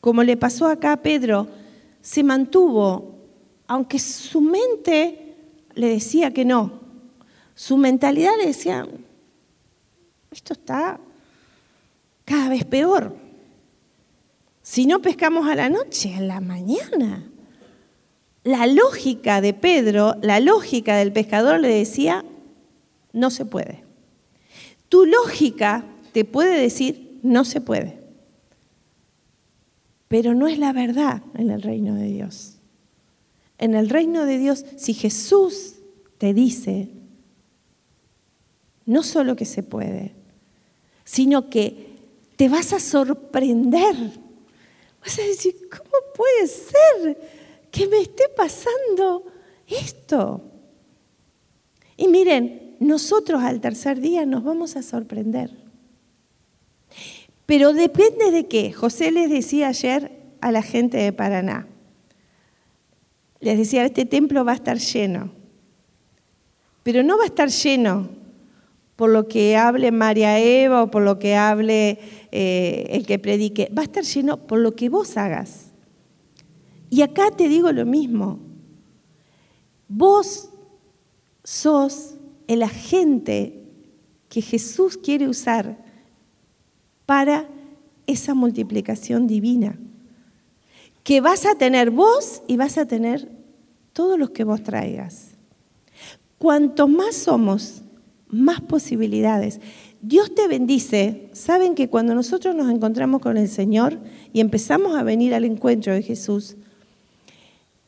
como 0.00 0.24
le 0.24 0.36
pasó 0.36 0.66
acá 0.66 0.92
a 0.92 1.02
Pedro, 1.02 1.59
se 2.00 2.22
mantuvo, 2.22 3.18
aunque 3.66 3.98
su 3.98 4.40
mente 4.40 5.36
le 5.74 5.88
decía 5.88 6.32
que 6.32 6.44
no, 6.44 6.80
su 7.54 7.76
mentalidad 7.76 8.32
le 8.38 8.46
decía, 8.46 8.88
esto 10.30 10.54
está 10.54 10.98
cada 12.24 12.48
vez 12.48 12.64
peor. 12.64 13.16
Si 14.62 14.86
no 14.86 15.02
pescamos 15.02 15.48
a 15.48 15.54
la 15.54 15.68
noche, 15.68 16.14
a 16.14 16.20
la 16.20 16.40
mañana. 16.40 17.28
La 18.44 18.66
lógica 18.66 19.40
de 19.40 19.52
Pedro, 19.52 20.14
la 20.22 20.40
lógica 20.40 20.96
del 20.96 21.12
pescador 21.12 21.60
le 21.60 21.68
decía, 21.68 22.24
no 23.12 23.30
se 23.30 23.44
puede. 23.44 23.84
Tu 24.88 25.04
lógica 25.04 25.84
te 26.12 26.24
puede 26.24 26.58
decir, 26.58 27.18
no 27.22 27.44
se 27.44 27.60
puede. 27.60 27.99
Pero 30.10 30.34
no 30.34 30.48
es 30.48 30.58
la 30.58 30.72
verdad 30.72 31.22
en 31.34 31.50
el 31.50 31.62
reino 31.62 31.94
de 31.94 32.06
Dios. 32.06 32.56
En 33.58 33.76
el 33.76 33.88
reino 33.88 34.26
de 34.26 34.38
Dios, 34.38 34.66
si 34.76 34.92
Jesús 34.92 35.76
te 36.18 36.34
dice, 36.34 36.88
no 38.86 39.04
solo 39.04 39.36
que 39.36 39.44
se 39.44 39.62
puede, 39.62 40.16
sino 41.04 41.48
que 41.48 41.94
te 42.34 42.48
vas 42.48 42.72
a 42.72 42.80
sorprender. 42.80 43.94
Vas 45.00 45.16
a 45.16 45.22
decir, 45.22 45.54
¿cómo 45.70 45.92
puede 46.16 46.48
ser 46.48 47.68
que 47.70 47.86
me 47.86 48.00
esté 48.00 48.24
pasando 48.36 49.26
esto? 49.68 50.42
Y 51.96 52.08
miren, 52.08 52.74
nosotros 52.80 53.40
al 53.44 53.60
tercer 53.60 54.00
día 54.00 54.26
nos 54.26 54.42
vamos 54.42 54.74
a 54.74 54.82
sorprender. 54.82 55.59
Pero 57.50 57.72
depende 57.72 58.30
de 58.30 58.46
qué. 58.46 58.72
José 58.72 59.10
les 59.10 59.28
decía 59.28 59.66
ayer 59.66 60.12
a 60.40 60.52
la 60.52 60.62
gente 60.62 60.98
de 60.98 61.12
Paraná. 61.12 61.66
Les 63.40 63.58
decía, 63.58 63.84
este 63.84 64.04
templo 64.04 64.44
va 64.44 64.52
a 64.52 64.54
estar 64.54 64.78
lleno. 64.78 65.32
Pero 66.84 67.02
no 67.02 67.16
va 67.18 67.24
a 67.24 67.26
estar 67.26 67.48
lleno 67.48 68.08
por 68.94 69.10
lo 69.10 69.26
que 69.26 69.56
hable 69.56 69.90
María 69.90 70.38
Eva 70.38 70.84
o 70.84 70.92
por 70.92 71.02
lo 71.02 71.18
que 71.18 71.34
hable 71.34 71.98
eh, 72.30 72.86
el 72.90 73.04
que 73.04 73.18
predique. 73.18 73.68
Va 73.76 73.82
a 73.82 73.86
estar 73.86 74.04
lleno 74.04 74.46
por 74.46 74.60
lo 74.60 74.76
que 74.76 74.88
vos 74.88 75.16
hagas. 75.16 75.72
Y 76.88 77.02
acá 77.02 77.32
te 77.32 77.48
digo 77.48 77.72
lo 77.72 77.84
mismo. 77.84 78.38
Vos 79.88 80.50
sos 81.42 82.14
el 82.46 82.62
agente 82.62 83.64
que 84.28 84.40
Jesús 84.40 84.96
quiere 84.96 85.26
usar 85.26 85.89
para 87.10 87.48
esa 88.06 88.34
multiplicación 88.34 89.26
divina. 89.26 89.76
Que 91.02 91.20
vas 91.20 91.44
a 91.44 91.56
tener 91.56 91.90
vos 91.90 92.40
y 92.46 92.56
vas 92.56 92.78
a 92.78 92.86
tener 92.86 93.28
todos 93.92 94.16
los 94.16 94.30
que 94.30 94.44
vos 94.44 94.62
traigas. 94.62 95.32
Cuanto 96.38 96.86
más 96.86 97.16
somos, 97.16 97.82
más 98.28 98.60
posibilidades. 98.60 99.60
Dios 100.00 100.32
te 100.36 100.46
bendice. 100.46 101.28
Saben 101.32 101.74
que 101.74 101.88
cuando 101.88 102.14
nosotros 102.14 102.54
nos 102.54 102.70
encontramos 102.70 103.20
con 103.20 103.36
el 103.36 103.48
Señor 103.48 103.98
y 104.32 104.38
empezamos 104.38 104.96
a 104.96 105.02
venir 105.02 105.34
al 105.34 105.44
encuentro 105.44 105.92
de 105.92 106.02
Jesús, 106.04 106.54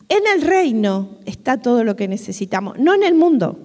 en 0.09 0.23
el 0.35 0.43
reino 0.43 1.11
está 1.27 1.59
todo 1.59 1.85
lo 1.85 1.95
que 1.95 2.09
necesitamos, 2.09 2.77
no 2.81 2.93
en 2.93 3.05
el 3.05 3.15
mundo. 3.15 3.57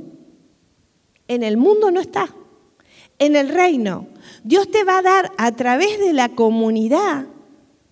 En 1.28 1.41
el 1.41 1.58
mundo 1.58 1.89
no 1.89 2.00
está 2.00 2.32
en 3.19 3.36
el 3.36 3.49
reino. 3.49 4.08
Dios 4.43 4.69
te 4.69 4.84
va 4.84 4.99
a 4.99 5.01
dar 5.01 5.32
a 5.38 5.51
través 5.53 5.99
de 5.99 6.13
la 6.13 6.30
comunidad 6.30 7.27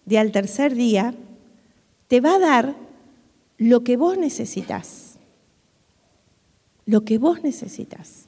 de 0.06 0.20
al 0.20 0.32
tercer 0.32 0.76
día, 0.76 1.16
te 2.08 2.22
va 2.22 2.36
a 2.36 2.40
dar 2.40 2.76
lo 3.58 3.84
que 3.84 3.98
vos 3.98 4.18
necesitas. 4.18 5.18
Lo 6.86 7.04
que 7.04 7.18
vos 7.18 7.42
necesitas. 7.42 8.28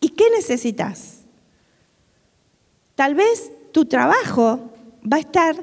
¿Y 0.00 0.08
qué 0.08 0.24
necesitas? 0.30 1.20
Tal 2.96 3.14
vez 3.14 3.52
tu 3.70 3.84
trabajo 3.84 4.72
va 5.10 5.18
a 5.18 5.20
estar 5.20 5.56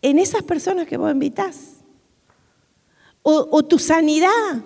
en 0.00 0.18
esas 0.18 0.42
personas 0.42 0.86
que 0.86 0.96
vos 0.96 1.10
invitas. 1.10 1.72
O, 3.22 3.48
o 3.50 3.64
tu 3.64 3.78
sanidad. 3.78 4.62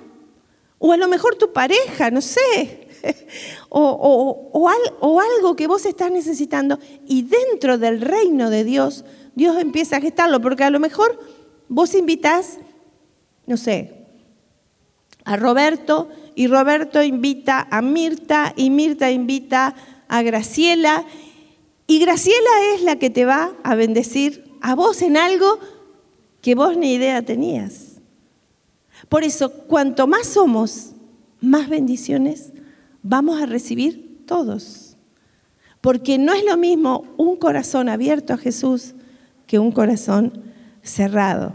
O 0.78 0.92
a 0.92 0.96
lo 0.98 1.08
mejor 1.08 1.36
tu 1.36 1.52
pareja, 1.52 2.10
no 2.10 2.20
sé. 2.20 2.87
o, 3.68 4.68
algo 5.20 5.56
que 5.56 5.66
vos 5.66 5.86
estás 5.86 6.10
necesitando. 6.10 6.78
Y 7.06 7.22
dentro 7.22 7.78
del 7.78 8.00
reino 8.00 8.50
de 8.50 8.64
Dios, 8.64 9.04
Dios 9.34 9.56
empieza 9.58 9.96
a 9.96 10.00
gestarlo, 10.00 10.40
porque 10.40 10.64
a 10.64 10.70
lo 10.70 10.80
mejor 10.80 11.18
vos 11.68 11.94
invitás, 11.94 12.58
no 13.46 13.56
sé, 13.56 13.94
a 15.24 15.36
Roberto 15.36 16.08
y 16.34 16.46
Roberto 16.46 17.02
invita 17.02 17.66
a 17.70 17.82
Mirta 17.82 18.54
y 18.56 18.70
Mirta 18.70 19.10
invita 19.10 19.74
a 20.08 20.22
Graciela. 20.22 21.04
Y 21.86 21.98
Graciela 22.00 22.50
es 22.74 22.82
la 22.82 22.96
que 22.96 23.10
te 23.10 23.24
va 23.24 23.52
a 23.62 23.74
bendecir 23.74 24.44
a 24.60 24.74
vos 24.74 25.02
en 25.02 25.16
algo 25.16 25.58
que 26.40 26.54
vos 26.54 26.76
ni 26.76 26.94
idea 26.94 27.22
tenías. 27.22 28.00
Por 29.08 29.24
eso, 29.24 29.50
cuanto 29.50 30.06
más 30.06 30.26
somos, 30.26 30.92
más 31.40 31.68
bendiciones 31.68 32.52
vamos 33.02 33.40
a 33.40 33.46
recibir 33.46 34.24
todos. 34.26 34.96
Porque 35.80 36.18
no 36.18 36.32
es 36.32 36.44
lo 36.44 36.56
mismo 36.56 37.04
un 37.16 37.36
corazón 37.36 37.88
abierto 37.88 38.32
a 38.32 38.38
Jesús 38.38 38.94
que 39.46 39.58
un 39.58 39.72
corazón 39.72 40.42
cerrado. 40.82 41.54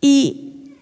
Y 0.00 0.74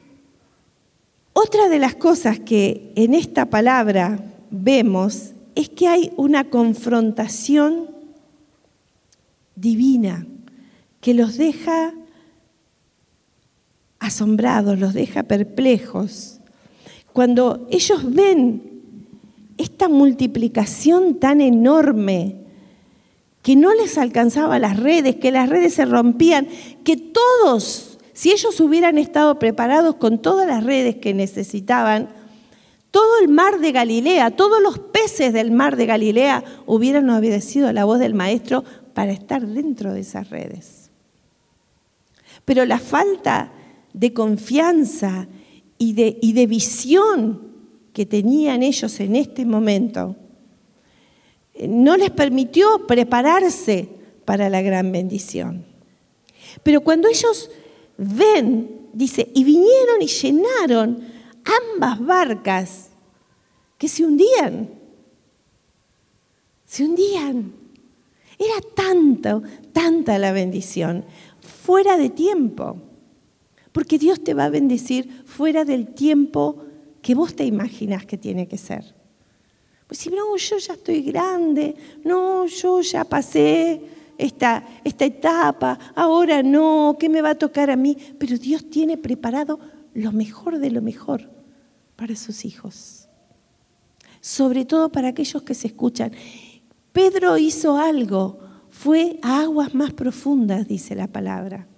otra 1.32 1.68
de 1.68 1.78
las 1.78 1.94
cosas 1.94 2.38
que 2.40 2.92
en 2.94 3.14
esta 3.14 3.46
palabra 3.46 4.24
vemos 4.50 5.32
es 5.54 5.68
que 5.68 5.88
hay 5.88 6.12
una 6.16 6.50
confrontación 6.50 7.90
divina 9.54 10.26
que 11.00 11.14
los 11.14 11.36
deja 11.36 11.94
asombrados, 13.98 14.78
los 14.78 14.94
deja 14.94 15.22
perplejos. 15.22 16.40
Cuando 17.12 17.66
ellos 17.70 18.12
ven 18.12 18.82
esta 19.58 19.88
multiplicación 19.88 21.20
tan 21.20 21.40
enorme, 21.40 22.36
que 23.42 23.56
no 23.56 23.74
les 23.74 23.98
alcanzaba 23.98 24.58
las 24.58 24.78
redes, 24.78 25.16
que 25.16 25.32
las 25.32 25.48
redes 25.48 25.74
se 25.74 25.84
rompían, 25.84 26.48
que 26.84 26.96
todos, 26.96 27.98
si 28.12 28.30
ellos 28.30 28.58
hubieran 28.60 28.98
estado 28.98 29.38
preparados 29.38 29.96
con 29.96 30.22
todas 30.22 30.46
las 30.46 30.64
redes 30.64 30.96
que 30.96 31.12
necesitaban, 31.12 32.08
todo 32.92 33.18
el 33.20 33.28
mar 33.28 33.58
de 33.58 33.72
Galilea, 33.72 34.30
todos 34.32 34.62
los 34.62 34.78
peces 34.78 35.32
del 35.32 35.50
mar 35.50 35.76
de 35.76 35.86
Galilea 35.86 36.44
hubieran 36.66 37.08
obedecido 37.10 37.68
a 37.68 37.72
la 37.72 37.84
voz 37.84 37.98
del 37.98 38.14
maestro 38.14 38.64
para 38.94 39.12
estar 39.12 39.46
dentro 39.46 39.92
de 39.92 40.00
esas 40.00 40.30
redes. 40.30 40.90
Pero 42.44 42.64
la 42.64 42.78
falta 42.78 43.50
de 43.92 44.12
confianza 44.12 45.26
y 45.84 46.32
de, 46.32 46.46
visión 46.46 47.40
que 47.92 48.06
tenían 48.06 48.62
ellos 48.62 49.00
en 49.00 49.16
este 49.16 49.44
momento, 49.44 50.14
eh, 51.54 51.66
no 51.66 51.96
les 51.96 52.10
permitió 52.10 52.86
prepararse 52.86 53.88
para 54.24 54.48
la 54.48 54.62
gran 54.62 54.92
bendición. 54.92 55.64
Pero 56.62 56.82
cuando 56.82 57.08
ellos 57.08 57.50
ven, 57.98 58.88
dice, 58.92 59.28
y 59.34 59.42
vinieron 59.42 60.00
y 60.00 60.06
llenaron 60.06 61.04
ambas 61.74 62.00
barcas 62.00 62.90
que 63.76 63.88
se 63.88 64.04
hundían, 64.04 64.70
se 66.64 66.84
hundían. 66.84 67.52
Era 68.38 68.60
tanto, 68.74 69.42
tanta 69.72 70.18
la 70.18 70.30
bendición, 70.30 71.04
fuera 71.40 71.96
de 71.96 72.08
tiempo. 72.08 72.91
Porque 73.72 73.98
Dios 73.98 74.22
te 74.22 74.34
va 74.34 74.44
a 74.44 74.50
bendecir 74.50 75.24
fuera 75.24 75.64
del 75.64 75.88
tiempo 75.88 76.64
que 77.00 77.14
vos 77.14 77.34
te 77.34 77.44
imaginas 77.44 78.06
que 78.06 78.18
tiene 78.18 78.46
que 78.46 78.58
ser. 78.58 78.94
Pues 79.86 80.00
si 80.00 80.10
no, 80.10 80.36
yo 80.36 80.58
ya 80.58 80.74
estoy 80.74 81.02
grande, 81.02 81.74
no, 82.04 82.46
yo 82.46 82.80
ya 82.80 83.04
pasé 83.04 83.80
esta, 84.16 84.64
esta 84.84 85.04
etapa, 85.04 85.78
ahora 85.94 86.42
no, 86.42 86.96
¿qué 86.98 87.08
me 87.08 87.22
va 87.22 87.30
a 87.30 87.34
tocar 87.34 87.70
a 87.70 87.76
mí? 87.76 87.96
Pero 88.18 88.36
Dios 88.38 88.70
tiene 88.70 88.96
preparado 88.96 89.58
lo 89.94 90.12
mejor 90.12 90.58
de 90.58 90.70
lo 90.70 90.80
mejor 90.80 91.30
para 91.96 92.16
sus 92.16 92.44
hijos. 92.44 93.08
Sobre 94.20 94.64
todo 94.64 94.90
para 94.90 95.08
aquellos 95.08 95.42
que 95.42 95.54
se 95.54 95.66
escuchan. 95.66 96.12
Pedro 96.92 97.36
hizo 97.36 97.76
algo 97.76 98.38
fue 98.72 99.18
a 99.22 99.42
aguas 99.42 99.74
más 99.74 99.92
profundas, 99.92 100.66
dice 100.66 100.94
la 100.94 101.06
palabra. 101.06 101.68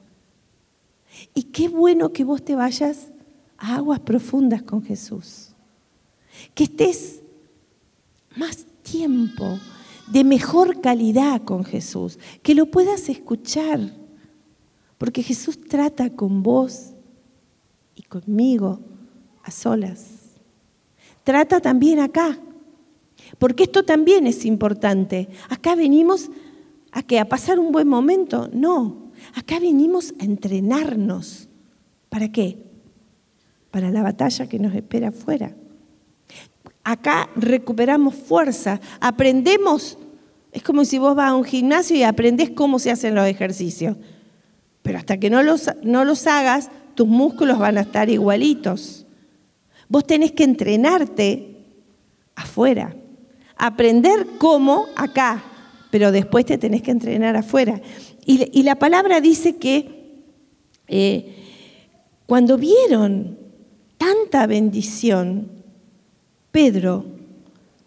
Y 1.35 1.45
qué 1.45 1.69
bueno 1.69 2.13
que 2.13 2.25
vos 2.25 2.45
te 2.45 2.55
vayas 2.55 3.09
a 3.59 3.77
aguas 3.77 4.01
profundas 4.01 4.63
con 4.63 4.83
Jesús. 4.83 5.51
Que 6.55 6.65
estés 6.65 7.23
más 8.37 8.67
tiempo, 8.83 9.59
de 10.07 10.25
mejor 10.25 10.81
calidad 10.81 11.43
con 11.43 11.65
Jesús, 11.65 12.19
que 12.43 12.55
lo 12.55 12.67
puedas 12.67 13.09
escuchar, 13.09 13.81
porque 14.99 15.23
Jesús 15.23 15.61
trata 15.61 16.11
con 16.11 16.43
vos 16.43 16.91
y 17.95 18.03
conmigo 18.03 18.81
a 19.43 19.51
solas. 19.51 20.07
Trata 21.23 21.61
también 21.61 22.01
acá, 22.01 22.39
porque 23.39 23.65
esto 23.65 23.85
también 23.85 24.27
es 24.27 24.45
importante. 24.45 25.29
Acá 25.49 25.75
venimos 25.75 26.31
a 26.93 27.03
que 27.03 27.19
a 27.19 27.29
pasar 27.29 27.59
un 27.59 27.73
buen 27.73 27.89
momento, 27.89 28.49
no. 28.53 29.04
Acá 29.35 29.59
venimos 29.59 30.15
a 30.21 30.25
entrenarnos. 30.25 31.49
¿Para 32.09 32.31
qué? 32.31 32.59
Para 33.71 33.91
la 33.91 34.03
batalla 34.03 34.47
que 34.47 34.59
nos 34.59 34.75
espera 34.75 35.09
afuera. 35.09 35.55
Acá 36.85 37.31
recuperamos 37.35 38.15
fuerza, 38.15 38.81
aprendemos. 39.01 39.99
Es 40.53 40.63
como 40.63 40.85
si 40.85 40.99
vos 40.99 41.17
vas 41.17 41.31
a 41.31 41.35
un 41.35 41.45
gimnasio 41.45 41.97
y 41.97 42.03
aprendés 42.03 42.51
cómo 42.51 42.79
se 42.79 42.91
hacen 42.91 43.15
los 43.15 43.27
ejercicios. 43.27 43.97
Pero 44.83 44.99
hasta 44.99 45.19
que 45.19 45.31
no 45.31 45.43
los, 45.43 45.71
no 45.83 46.05
los 46.05 46.27
hagas, 46.27 46.71
tus 46.95 47.09
músculos 47.09 47.59
van 47.59 47.79
a 47.79 47.83
estar 47.83 48.11
igualitos. 48.11 49.07
Vos 49.89 50.07
tenés 50.07 50.33
que 50.33 50.45
entrenarte 50.45 51.65
afuera, 52.35 52.95
aprender 53.57 54.27
cómo 54.39 54.87
acá, 54.97 55.43
pero 55.91 56.13
después 56.13 56.45
te 56.45 56.59
tenés 56.59 56.83
que 56.83 56.91
entrenar 56.91 57.37
afuera. 57.37 57.81
Y, 58.27 58.63
la 58.63 58.77
palabra 58.77 59.21
dice 59.21 59.57
que 59.57 60.23
eh, 60.89 61.35
cuando 62.27 62.57
vieron 62.57 63.39
tanta 63.99 64.47
bendición, 64.47 65.51
Pedro 66.51 67.05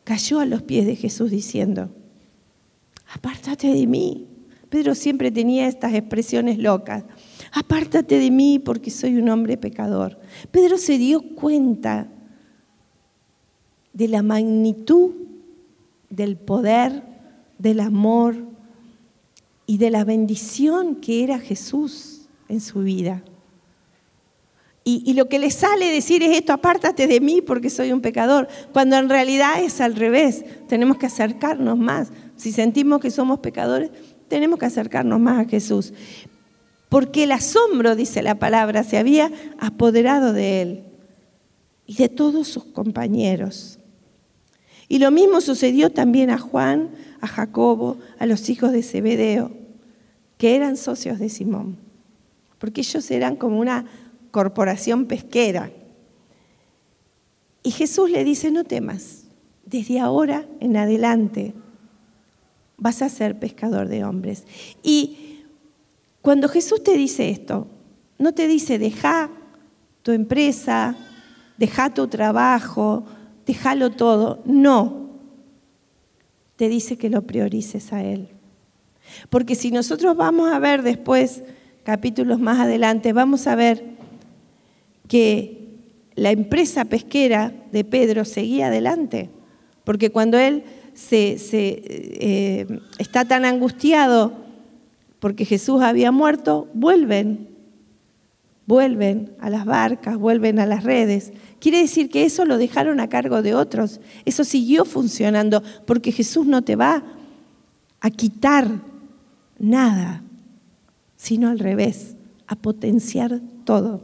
cayó 0.04 0.40
a 0.40 0.46
los 0.46 0.62
pies 0.62 0.86
de 0.86 0.96
Jesús 0.96 1.32
diciendo, 1.32 1.90
apártate 3.14 3.74
de 3.74 3.88
mí. 3.88 4.28
Pedro 4.70 4.96
siempre 4.96 5.32
tenía 5.32 5.68
estas 5.68 5.94
expresiones 5.94 6.58
locas. 6.58 7.04
Apártate 7.52 8.20
de 8.20 8.30
mí 8.30 8.60
porque 8.60 8.92
soy 8.92 9.16
un 9.16 9.30
hombre 9.30 9.58
pecador. 9.58 10.20
Pedro 10.52 10.78
se 10.78 10.98
dio 10.98 11.22
cuenta 11.36 12.10
de 13.94 14.08
la 14.08 14.22
magnitud 14.22 15.16
del 16.10 16.38
poder, 16.38 17.04
del 17.58 17.80
amor 17.80 18.36
y 19.68 19.78
de 19.78 19.92
la 19.92 20.06
bendición 20.06 20.96
que 20.96 21.24
era 21.24 21.38
Jesús 21.38 22.22
en 22.48 22.62
su 22.62 22.80
vida. 22.80 23.22
Y, 24.90 25.16
lo 25.16 25.28
que 25.28 25.38
le 25.38 25.52
sale 25.52 25.92
decir 25.92 26.24
es 26.24 26.38
esto, 26.38 26.54
apártate 26.54 27.08
de 27.08 27.20
mí 27.20 27.42
porque 27.42 27.70
soy 27.70 27.92
un 27.92 28.00
pecador, 28.00 28.48
cuando 28.72 28.96
en 28.96 29.10
realidad 29.10 29.62
es 29.62 29.82
al 29.82 29.98
revés, 29.98 30.46
tenemos 30.70 30.96
que 30.96 31.08
acercarnos 31.08 31.78
más. 31.78 32.08
Si 32.38 32.54
sentimos 32.54 33.02
que 33.02 33.12
somos 33.12 33.40
pecadores, 33.40 33.92
tenemos 34.30 34.58
que 34.58 34.66
acercarnos 34.66 35.20
más 35.20 35.46
a 35.46 35.50
Jesús. 35.50 35.92
Porque 36.88 37.24
el 37.24 37.34
asombro, 37.34 37.98
dice 37.98 38.22
la 38.22 38.36
palabra, 38.36 38.86
se 38.86 38.98
había 38.98 39.30
apoderado 39.60 40.32
de 40.32 40.62
él 40.62 40.84
y 41.86 41.96
de 41.96 42.08
todos 42.08 42.48
sus 42.48 42.64
compañeros. 42.64 43.80
Y 44.88 45.00
lo 45.00 45.12
mismo 45.12 45.42
sucedió 45.42 45.90
también 45.90 46.30
a 46.30 46.38
Juan, 46.38 46.92
a 47.20 47.28
Jacobo, 47.28 47.98
a 48.20 48.26
los 48.26 48.50
hijos 48.50 48.72
de 48.72 48.84
Zebedeo, 48.84 49.52
que 50.38 50.56
eran 50.56 50.78
socios 50.78 51.20
de 51.20 51.30
Simón. 51.30 51.78
Porque 52.60 52.82
ellos 52.82 53.10
eran 53.12 53.36
como 53.36 53.60
una 53.60 53.86
corporación 54.32 55.06
pesquera. 55.06 55.72
Y 57.64 57.72
Jesús 57.72 58.10
le 58.10 58.24
dice, 58.24 58.52
no 58.52 58.64
temas, 58.64 59.26
desde 59.66 60.00
ahora 60.00 60.46
en 60.60 60.78
adelante 60.78 61.54
vas 62.78 63.02
a 63.02 63.10
ser 63.10 63.40
pescador 63.40 63.88
de 63.88 64.04
hombres. 64.04 64.46
Y 64.84 65.44
cuando 66.22 66.48
Jesús 66.48 66.84
te 66.84 66.96
dice 66.96 67.30
esto, 67.30 67.68
no 68.20 68.34
te 68.34 68.48
dice, 68.48 68.80
deja 68.80 69.30
tu 70.04 70.12
empresa, 70.12 70.96
deja 71.58 71.94
tu 71.94 72.08
trabajo, 72.08 73.04
déjalo 73.46 73.92
todo. 73.92 74.42
No, 74.46 75.10
te 76.56 76.70
dice 76.70 76.98
que 76.98 77.10
lo 77.10 77.24
priorices 77.24 77.92
a 77.94 78.04
Él. 78.04 78.30
Porque 79.30 79.56
si 79.56 79.72
nosotros 79.72 80.16
vamos 80.16 80.52
a 80.52 80.60
ver 80.60 80.84
después, 80.84 81.44
capítulos 81.84 82.40
más 82.40 82.60
adelante, 82.60 83.14
vamos 83.14 83.48
a 83.48 83.56
ver 83.56 83.84
que 85.08 85.68
la 86.16 86.32
empresa 86.32 86.86
pesquera 86.86 87.54
de 87.72 87.84
Pedro 87.84 88.26
seguía 88.26 88.68
adelante, 88.68 89.30
porque 89.84 90.10
cuando 90.10 90.38
él 90.38 90.64
se, 90.94 91.38
eh, 91.54 92.68
está 92.98 93.24
tan 93.24 93.46
angustiado 93.46 94.34
porque 95.20 95.46
Jesús 95.46 95.82
había 95.82 96.12
muerto, 96.12 96.68
vuelven, 96.74 97.50
vuelven 98.66 99.32
a 99.40 99.50
las 99.50 99.66
barcas, 99.66 100.18
vuelven 100.18 100.60
a 100.60 100.66
las 100.66 100.84
redes. 100.84 101.34
Quiere 101.60 101.80
decir 101.80 102.10
que 102.10 102.26
eso 102.26 102.46
lo 102.46 102.58
dejaron 102.58 103.00
a 103.00 103.10
cargo 103.10 103.42
de 103.42 103.54
otros, 103.56 104.00
eso 104.26 104.44
siguió 104.44 104.86
funcionando, 104.86 105.64
porque 105.86 106.12
Jesús 106.12 106.46
no 106.46 106.64
te 106.64 106.76
va 106.76 107.04
a 108.02 108.10
quitar 108.10 108.70
nada, 109.60 110.24
sino 111.16 111.50
al 111.50 111.60
revés, 111.60 112.16
a 112.48 112.56
potenciar 112.56 113.42
todo. 113.66 114.02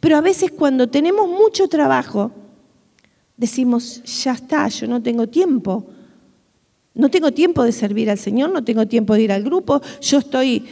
Pero 0.00 0.16
a 0.16 0.20
veces 0.20 0.50
cuando 0.52 0.88
tenemos 0.88 1.28
mucho 1.28 1.68
trabajo, 1.68 2.30
decimos, 3.36 4.02
ya 4.22 4.32
está, 4.32 4.68
yo 4.68 4.86
no 4.86 5.02
tengo 5.02 5.26
tiempo. 5.28 5.86
No 6.94 7.10
tengo 7.10 7.32
tiempo 7.32 7.62
de 7.62 7.72
servir 7.72 8.10
al 8.10 8.18
Señor, 8.18 8.50
no 8.50 8.64
tengo 8.64 8.86
tiempo 8.86 9.14
de 9.14 9.22
ir 9.22 9.32
al 9.32 9.42
grupo, 9.42 9.80
yo 10.00 10.18
estoy... 10.18 10.64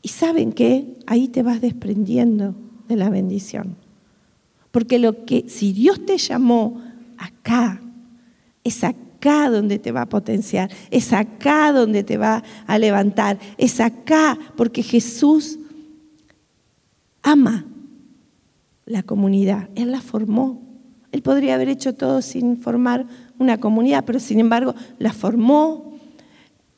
Y 0.00 0.08
saben 0.08 0.52
qué, 0.52 0.96
ahí 1.06 1.26
te 1.26 1.42
vas 1.42 1.60
desprendiendo 1.60 2.54
de 2.86 2.94
la 2.94 3.10
bendición. 3.10 3.76
Porque 4.70 5.00
lo 5.00 5.24
que, 5.24 5.48
si 5.48 5.72
Dios 5.72 6.06
te 6.06 6.18
llamó 6.18 6.80
acá, 7.16 7.82
es 8.62 8.84
acá 8.84 9.07
donde 9.20 9.78
te 9.78 9.92
va 9.92 10.02
a 10.02 10.08
potenciar, 10.08 10.70
es 10.90 11.12
acá 11.12 11.72
donde 11.72 12.04
te 12.04 12.16
va 12.16 12.42
a 12.66 12.78
levantar, 12.78 13.38
es 13.56 13.80
acá 13.80 14.38
porque 14.56 14.82
Jesús 14.82 15.58
ama 17.22 17.66
la 18.86 19.02
comunidad, 19.02 19.68
Él 19.74 19.90
la 19.90 20.00
formó. 20.00 20.62
Él 21.10 21.22
podría 21.22 21.54
haber 21.54 21.68
hecho 21.68 21.94
todo 21.94 22.22
sin 22.22 22.58
formar 22.58 23.06
una 23.38 23.58
comunidad, 23.58 24.04
pero 24.04 24.20
sin 24.20 24.40
embargo 24.40 24.74
la 24.98 25.12
formó, 25.12 25.98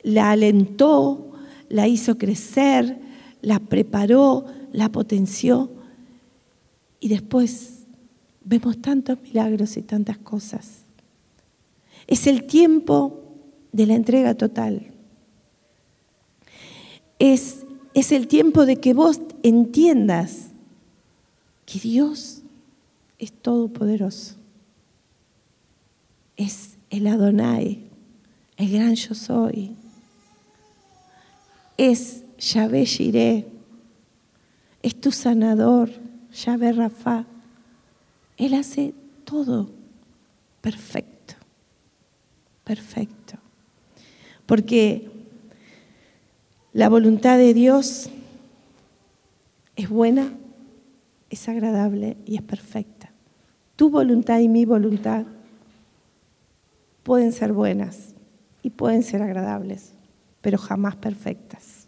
la 0.03 0.31
alentó, 0.31 1.31
la 1.69 1.87
hizo 1.87 2.17
crecer, 2.17 2.97
la 3.41 3.59
preparó, 3.59 4.45
la 4.71 4.89
potenció. 4.89 5.69
Y 6.99 7.09
después 7.09 7.85
vemos 8.43 8.81
tantos 8.81 9.21
milagros 9.21 9.77
y 9.77 9.81
tantas 9.81 10.17
cosas. 10.17 10.80
Es 12.11 12.27
el 12.27 12.43
tiempo 12.43 13.23
de 13.71 13.85
la 13.85 13.95
entrega 13.95 14.35
total. 14.35 14.91
Es, 17.19 17.65
es 17.93 18.11
el 18.11 18.27
tiempo 18.27 18.65
de 18.65 18.75
que 18.75 18.93
vos 18.93 19.21
entiendas 19.43 20.47
que 21.65 21.79
Dios 21.79 22.41
es 23.17 23.31
todopoderoso. 23.31 24.35
Es 26.35 26.75
el 26.89 27.07
Adonai, 27.07 27.87
el 28.57 28.71
gran 28.71 28.95
yo 28.95 29.15
soy. 29.15 29.71
Es 31.77 32.23
Yahvé 32.37 32.85
Jireh. 32.85 33.47
Es 34.83 34.99
tu 34.99 35.13
sanador, 35.13 35.89
Yahvé 36.33 36.73
Rafa. 36.73 37.25
Él 38.35 38.53
hace 38.53 38.93
todo 39.23 39.69
perfecto, 40.59 41.10
perfecto. 42.63 43.37
Porque 44.45 45.09
la 46.73 46.89
voluntad 46.89 47.37
de 47.37 47.53
Dios 47.53 48.09
es 49.75 49.89
buena, 49.89 50.33
es 51.29 51.49
agradable 51.49 52.17
y 52.25 52.35
es 52.35 52.41
perfecta. 52.41 53.11
Tu 53.75 53.89
voluntad 53.89 54.39
y 54.39 54.47
mi 54.47 54.65
voluntad 54.65 55.25
pueden 57.03 57.31
ser 57.31 57.53
buenas 57.53 58.15
y 58.61 58.69
pueden 58.69 59.03
ser 59.03 59.21
agradables, 59.21 59.93
pero 60.41 60.57
jamás 60.57 60.95
perfectas. 60.95 61.87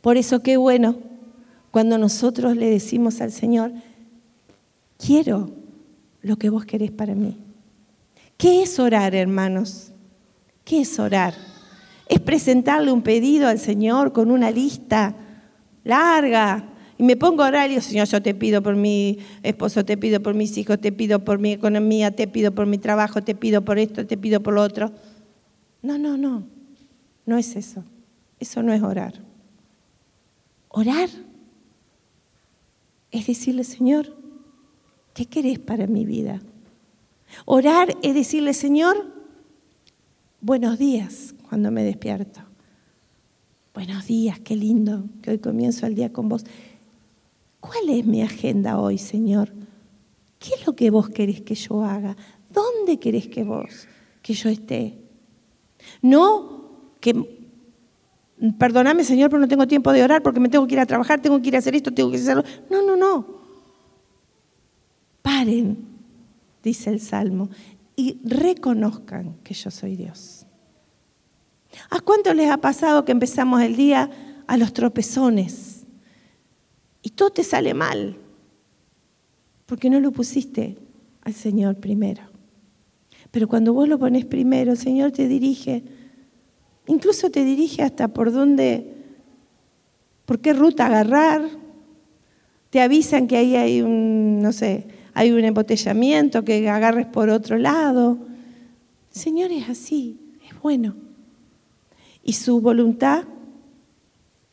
Por 0.00 0.16
eso 0.16 0.42
qué 0.42 0.56
bueno 0.56 0.96
cuando 1.70 1.98
nosotros 1.98 2.56
le 2.56 2.68
decimos 2.68 3.20
al 3.20 3.30
Señor, 3.30 3.72
quiero 4.98 5.50
lo 6.22 6.36
que 6.36 6.50
vos 6.50 6.64
querés 6.64 6.90
para 6.90 7.14
mí. 7.14 7.38
¿Qué 8.40 8.62
es 8.62 8.78
orar, 8.78 9.14
hermanos? 9.14 9.92
¿Qué 10.64 10.80
es 10.80 10.98
orar? 10.98 11.34
Es 12.08 12.20
presentarle 12.20 12.90
un 12.90 13.02
pedido 13.02 13.48
al 13.48 13.58
Señor 13.58 14.14
con 14.14 14.30
una 14.30 14.50
lista 14.50 15.14
larga. 15.84 16.64
Y 16.96 17.02
me 17.02 17.16
pongo 17.16 17.42
a 17.42 17.48
orar 17.48 17.66
y 17.66 17.74
digo, 17.74 17.82
Señor, 17.82 18.08
yo 18.08 18.22
te 18.22 18.34
pido 18.34 18.62
por 18.62 18.76
mi 18.76 19.18
esposo, 19.42 19.84
te 19.84 19.98
pido 19.98 20.22
por 20.22 20.32
mis 20.32 20.56
hijos, 20.56 20.80
te 20.80 20.90
pido 20.90 21.22
por 21.22 21.38
mi 21.38 21.52
economía, 21.52 22.12
te 22.12 22.26
pido 22.26 22.54
por 22.54 22.64
mi 22.64 22.78
trabajo, 22.78 23.20
te 23.20 23.34
pido 23.34 23.62
por 23.62 23.78
esto, 23.78 24.06
te 24.06 24.16
pido 24.16 24.42
por 24.42 24.54
lo 24.54 24.62
otro. 24.62 24.90
No, 25.82 25.98
no, 25.98 26.16
no. 26.16 26.46
No 27.26 27.36
es 27.36 27.56
eso. 27.56 27.84
Eso 28.38 28.62
no 28.62 28.72
es 28.72 28.82
orar. 28.82 29.20
Orar 30.70 31.10
es 33.10 33.26
decirle, 33.26 33.64
Señor, 33.64 34.16
¿qué 35.12 35.26
querés 35.26 35.58
para 35.58 35.86
mi 35.86 36.06
vida? 36.06 36.40
Orar 37.44 37.96
es 38.02 38.14
decirle, 38.14 38.54
Señor, 38.54 39.06
buenos 40.40 40.78
días 40.78 41.34
cuando 41.48 41.70
me 41.70 41.82
despierto. 41.82 42.40
Buenos 43.74 44.06
días, 44.06 44.40
qué 44.40 44.56
lindo 44.56 45.04
que 45.22 45.30
hoy 45.30 45.38
comienzo 45.38 45.86
el 45.86 45.94
día 45.94 46.12
con 46.12 46.28
vos. 46.28 46.44
¿Cuál 47.60 47.88
es 47.90 48.04
mi 48.04 48.22
agenda 48.22 48.78
hoy, 48.78 48.98
Señor? 48.98 49.52
¿Qué 50.38 50.54
es 50.54 50.66
lo 50.66 50.74
que 50.74 50.90
vos 50.90 51.08
querés 51.08 51.42
que 51.42 51.54
yo 51.54 51.84
haga? 51.84 52.16
¿Dónde 52.52 52.98
querés 52.98 53.28
que 53.28 53.44
vos, 53.44 53.86
que 54.22 54.34
yo 54.34 54.48
esté? 54.48 54.98
No 56.02 56.70
que, 57.00 57.14
perdóname, 58.58 59.04
Señor, 59.04 59.30
pero 59.30 59.40
no 59.40 59.48
tengo 59.48 59.66
tiempo 59.66 59.92
de 59.92 60.02
orar 60.02 60.22
porque 60.22 60.40
me 60.40 60.48
tengo 60.48 60.66
que 60.66 60.74
ir 60.74 60.80
a 60.80 60.86
trabajar, 60.86 61.20
tengo 61.20 61.40
que 61.40 61.48
ir 61.48 61.56
a 61.56 61.58
hacer 61.58 61.74
esto, 61.74 61.92
tengo 61.92 62.10
que 62.10 62.16
hacerlo. 62.16 62.42
No, 62.70 62.82
no, 62.82 62.96
no. 62.96 63.26
Paren, 65.22 65.89
dice 66.62 66.90
el 66.90 67.00
Salmo, 67.00 67.48
y 67.96 68.18
reconozcan 68.24 69.36
que 69.44 69.54
yo 69.54 69.70
soy 69.70 69.96
Dios. 69.96 70.46
¿A 71.90 72.00
cuánto 72.00 72.32
les 72.34 72.50
ha 72.50 72.58
pasado 72.58 73.04
que 73.04 73.12
empezamos 73.12 73.62
el 73.62 73.76
día 73.76 74.10
a 74.46 74.56
los 74.56 74.72
tropezones? 74.72 75.84
Y 77.02 77.10
todo 77.10 77.30
te 77.30 77.44
sale 77.44 77.74
mal, 77.74 78.16
porque 79.66 79.90
no 79.90 80.00
lo 80.00 80.12
pusiste 80.12 80.76
al 81.22 81.34
Señor 81.34 81.76
primero. 81.76 82.22
Pero 83.30 83.48
cuando 83.48 83.72
vos 83.72 83.88
lo 83.88 83.98
pones 83.98 84.24
primero, 84.24 84.72
el 84.72 84.78
Señor 84.78 85.12
te 85.12 85.28
dirige, 85.28 85.84
incluso 86.86 87.30
te 87.30 87.44
dirige 87.44 87.82
hasta 87.82 88.08
por 88.08 88.32
dónde, 88.32 88.94
por 90.26 90.40
qué 90.40 90.52
ruta 90.52 90.86
agarrar. 90.86 91.42
Te 92.70 92.80
avisan 92.80 93.26
que 93.26 93.36
ahí 93.36 93.56
hay 93.56 93.82
un, 93.82 94.40
no 94.40 94.52
sé, 94.52 94.86
hay 95.20 95.32
un 95.32 95.44
embotellamiento, 95.44 96.46
que 96.46 96.66
agarres 96.70 97.04
por 97.04 97.28
otro 97.28 97.58
lado. 97.58 98.16
Señor 99.10 99.52
es 99.52 99.68
así, 99.68 100.18
es 100.48 100.58
bueno. 100.62 100.94
Y 102.24 102.32
su 102.32 102.62
voluntad 102.62 103.24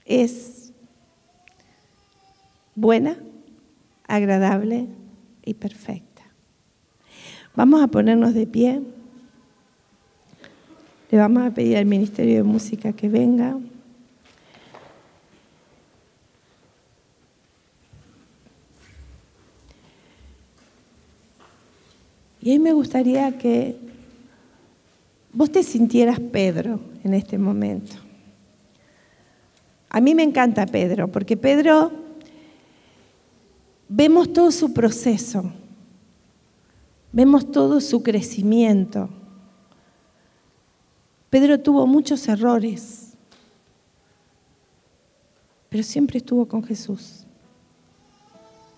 es 0.03 0.73
buena, 2.75 3.17
agradable 4.09 4.87
y 5.45 5.53
perfecta. 5.53 6.23
Vamos 7.55 7.81
a 7.81 7.87
ponernos 7.87 8.33
de 8.33 8.45
pie. 8.45 8.81
Le 11.09 11.17
vamos 11.17 11.43
a 11.43 11.51
pedir 11.51 11.77
al 11.77 11.85
Ministerio 11.85 12.35
de 12.35 12.43
Música 12.43 12.91
que 12.91 13.07
venga. 13.07 13.57
Y 22.47 22.51
hoy 22.51 22.59
me 22.59 22.71
gustaría 22.71 23.37
que 23.37 23.77
vos 25.33 25.51
te 25.51 25.63
sintieras 25.63 26.17
Pedro 26.17 26.79
en 27.03 27.13
este 27.13 27.37
momento. 27.37 27.97
A 29.89 29.99
mí 29.99 30.15
me 30.15 30.23
encanta 30.23 30.65
Pedro, 30.65 31.11
porque 31.11 31.35
Pedro 31.35 31.91
vemos 33.89 34.31
todo 34.31 34.51
su 34.51 34.71
proceso. 34.71 35.51
Vemos 37.11 37.51
todo 37.51 37.81
su 37.81 38.01
crecimiento. 38.01 39.09
Pedro 41.29 41.59
tuvo 41.59 41.85
muchos 41.85 42.25
errores, 42.29 43.17
pero 45.67 45.83
siempre 45.83 46.19
estuvo 46.19 46.47
con 46.47 46.63
Jesús. 46.63 47.25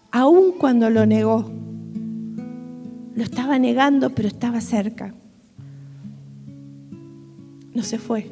Aun 0.10 0.54
cuando 0.54 0.90
lo 0.90 1.06
negó, 1.06 1.52
lo 3.20 3.26
estaba 3.26 3.60
negando, 3.60 4.12
pero 4.12 4.30
estaba 4.30 4.62
cerca. 4.62 5.14
No 7.76 7.84
se 7.84 8.00
fue. 8.00 8.32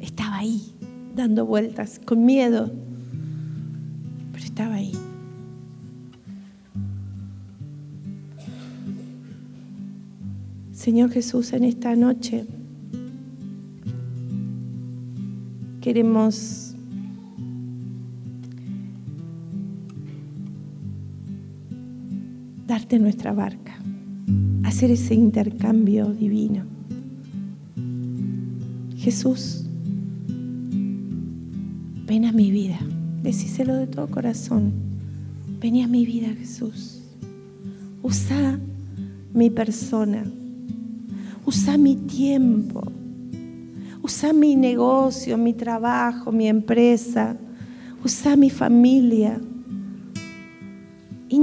Estaba 0.00 0.38
ahí, 0.38 0.74
dando 1.14 1.46
vueltas, 1.46 2.00
con 2.04 2.24
miedo, 2.24 2.72
pero 4.32 4.44
estaba 4.44 4.74
ahí. 4.74 4.90
Señor 10.72 11.12
Jesús, 11.12 11.52
en 11.52 11.62
esta 11.62 11.94
noche 11.94 12.46
queremos 15.80 16.63
nuestra 22.92 23.32
barca, 23.32 23.74
hacer 24.62 24.90
ese 24.90 25.14
intercambio 25.14 26.06
divino. 26.12 26.64
Jesús, 28.96 29.64
ven 32.06 32.24
a 32.24 32.32
mi 32.32 32.50
vida, 32.50 32.78
decíselo 33.22 33.74
de 33.74 33.86
todo 33.86 34.06
corazón, 34.08 34.72
ven 35.60 35.82
a 35.82 35.88
mi 35.88 36.06
vida 36.06 36.28
Jesús, 36.34 37.02
usa 38.02 38.58
mi 39.32 39.50
persona 39.50 40.24
Usa 41.46 41.76
mi 41.76 41.96
tiempo. 41.96 42.82
Usa 44.02 44.32
mi 44.32 44.56
negocio, 44.56 45.36
mi 45.36 45.52
trabajo, 45.52 46.32
mi 46.32 46.48
empresa. 46.48 47.36
Usa 48.02 48.36
mi 48.36 48.50
familia. 48.50 49.40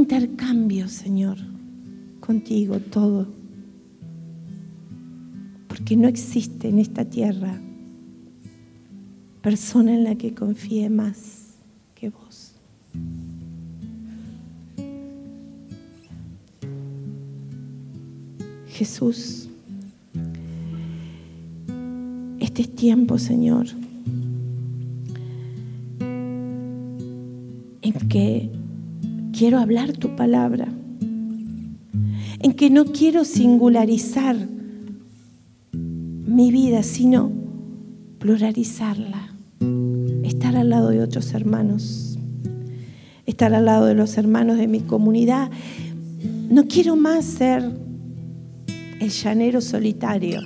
Intercambio, 0.02 0.88
Señor, 0.88 1.38
contigo 2.22 2.80
todo. 2.80 3.28
Porque 5.68 5.95
no 5.95 6.08
existe 6.08 6.70
en 6.70 6.80
esta 6.80 7.06
tierra 7.06 7.62
persona 9.43 9.93
en 9.93 10.04
la 10.04 10.16
que 10.16 10.34
confíe 10.34 10.89
más 10.89 11.54
que 11.93 12.10
vos. 12.10 12.56
Jesús, 18.70 19.49
este 22.39 22.64
es 22.64 22.76
tiempo, 22.76 23.20
Señor, 23.20 23.68
en 27.84 27.93
que 28.10 28.61
quiero 29.41 29.57
hablar 29.57 29.93
tu 29.93 30.15
palabra, 30.15 30.67
en 32.41 32.53
que 32.53 32.69
no 32.69 32.85
quiero 32.85 33.25
singularizar 33.25 34.35
mi 35.71 36.51
vida, 36.51 36.83
sino 36.83 37.31
pluralizarla, 38.19 39.33
estar 40.23 40.55
al 40.55 40.69
lado 40.69 40.89
de 40.89 41.01
otros 41.01 41.33
hermanos, 41.33 42.19
estar 43.25 43.55
al 43.55 43.65
lado 43.65 43.87
de 43.87 43.95
los 43.95 44.15
hermanos 44.19 44.59
de 44.59 44.67
mi 44.67 44.81
comunidad. 44.81 45.49
No 46.51 46.67
quiero 46.67 46.95
más 46.95 47.25
ser 47.25 47.67
el 48.99 49.09
llanero 49.09 49.59
solitario 49.59 50.41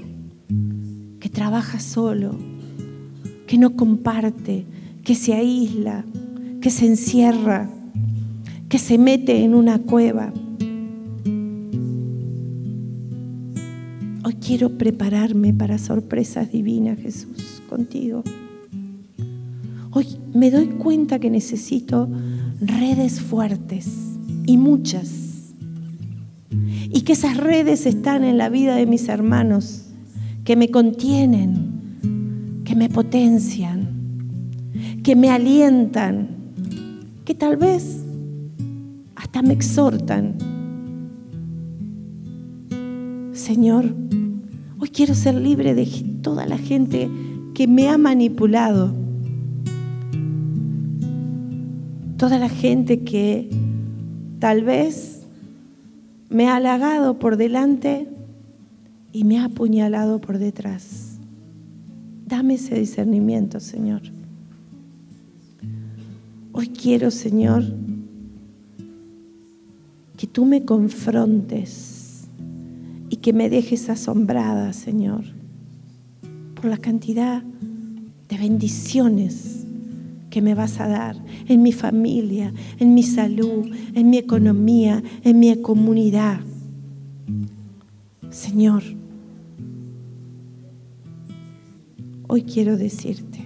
que 1.19 1.27
trabaja 1.27 1.81
solo, 1.81 2.33
que 3.45 3.57
no 3.57 3.75
comparte, 3.75 4.63
que 5.03 5.15
se 5.15 5.33
aísla, 5.33 6.05
que 6.61 6.69
se 6.69 6.85
encierra, 6.85 7.69
que 8.75 8.79
se 8.79 8.97
mete 8.97 9.41
en 9.41 9.55
una 9.55 9.79
cueva. 9.79 10.33
Hoy 14.25 14.33
quiero 14.45 14.77
prepararme 14.77 15.53
para 15.53 15.77
sorpresas 15.77 16.51
divinas, 16.51 16.99
Jesús, 16.99 17.63
contigo. 17.69 18.21
Hoy 19.91 20.05
me 20.33 20.51
doy 20.51 20.67
cuenta 20.67 21.19
que 21.19 21.29
necesito 21.29 22.09
redes 22.59 23.21
fuertes 23.21 23.87
y 24.45 24.57
muchas. 24.57 25.53
Y 26.91 27.03
que 27.03 27.13
esas 27.13 27.37
redes 27.37 27.85
están 27.85 28.25
en 28.25 28.37
la 28.37 28.49
vida 28.49 28.75
de 28.75 28.85
mis 28.87 29.07
hermanos 29.07 29.85
que 30.43 30.57
me 30.57 30.69
contienen, 30.69 32.61
que 32.65 32.75
me 32.75 32.89
potencian, 32.89 33.87
que 35.01 35.15
me 35.15 35.29
alientan, 35.29 36.27
que 37.23 37.35
tal 37.35 37.55
vez 37.55 38.01
me 39.41 39.53
exhortan. 39.53 40.35
Señor, 43.33 43.93
hoy 44.79 44.89
quiero 44.89 45.13
ser 45.13 45.35
libre 45.35 45.75
de 45.75 45.85
toda 46.21 46.45
la 46.45 46.57
gente 46.57 47.09
que 47.53 47.67
me 47.67 47.89
ha 47.89 47.97
manipulado, 47.97 48.93
toda 52.17 52.39
la 52.39 52.49
gente 52.49 53.03
que 53.03 53.49
tal 54.39 54.63
vez 54.63 55.25
me 56.29 56.47
ha 56.47 56.55
halagado 56.55 57.19
por 57.19 57.37
delante 57.37 58.07
y 59.11 59.23
me 59.23 59.39
ha 59.39 59.45
apuñalado 59.45 60.19
por 60.19 60.37
detrás. 60.37 61.19
Dame 62.25 62.55
ese 62.55 62.79
discernimiento, 62.79 63.59
Señor. 63.59 64.01
Hoy 66.51 66.69
quiero, 66.69 67.11
Señor, 67.11 67.63
tú 70.27 70.45
me 70.45 70.63
confrontes 70.63 72.27
y 73.09 73.17
que 73.17 73.33
me 73.33 73.49
dejes 73.49 73.89
asombrada, 73.89 74.73
Señor, 74.73 75.23
por 76.55 76.65
la 76.65 76.77
cantidad 76.77 77.43
de 78.29 78.37
bendiciones 78.37 79.65
que 80.29 80.41
me 80.41 80.55
vas 80.55 80.79
a 80.79 80.87
dar 80.87 81.15
en 81.47 81.61
mi 81.61 81.71
familia, 81.71 82.53
en 82.79 82.93
mi 82.93 83.03
salud, 83.03 83.71
en 83.93 84.09
mi 84.09 84.17
economía, 84.17 85.01
en 85.23 85.39
mi 85.39 85.55
comunidad. 85.61 86.41
Señor, 88.29 88.83
hoy 92.27 92.43
quiero 92.43 92.75
decirte 92.75 93.45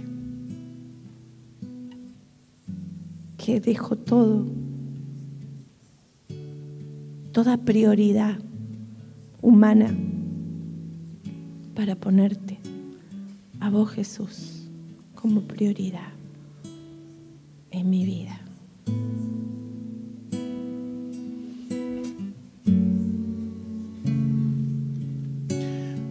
que 3.38 3.60
dejo 3.60 3.96
todo 3.96 4.48
toda 7.44 7.56
prioridad 7.56 8.38
humana 9.42 9.96
para 11.74 11.96
ponerte 11.96 12.60
a 13.62 13.70
vos 13.70 13.92
Jesús 13.92 14.68
como 15.16 15.44
prioridad 15.44 16.12
en 17.72 17.90
mi 17.90 18.04
vida. 18.04 18.42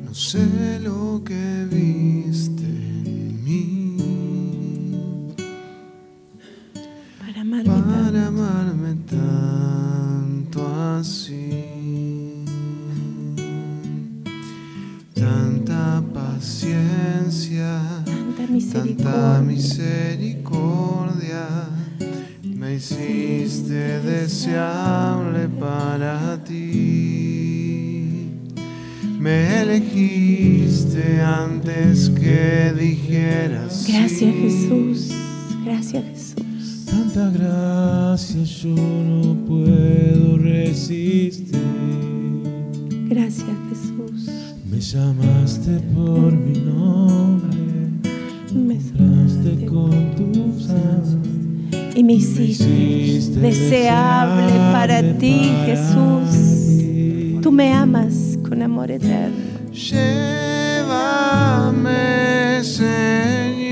No 0.06 0.14
sé 0.14 0.80
lo 0.80 1.22
que 1.22 1.66
viste 1.70 2.57
Gracias. 34.26 34.34
Jesús. 34.34 35.12
Gracias 35.64 36.04
Jesús. 36.04 36.84
Tanta 36.86 37.30
gracia 37.30 38.42
yo 38.42 38.68
no 38.74 39.34
puedo 39.46 40.38
resistir. 40.38 41.52
Gracias 43.08 43.46
Jesús. 43.68 44.28
Me 44.70 44.80
llamaste 44.80 45.78
por 45.94 46.32
mi 46.32 46.58
nombre, 46.60 47.58
Me 48.54 48.74
entraste 48.74 49.66
con 49.66 50.14
tu 50.16 50.60
sangre. 50.60 51.30
y 51.94 52.02
me 52.02 52.14
hiciste 52.14 53.38
deseable 53.40 54.52
para 54.72 55.02
ti, 55.18 55.52
Jesús. 55.64 57.40
Tú 57.42 57.52
me 57.52 57.72
amas 57.72 58.36
con 58.48 58.62
amor 58.62 58.90
eterno. 58.90 59.36
Llévame, 61.18 62.62
Señor, 62.64 63.58
tus 63.58 63.67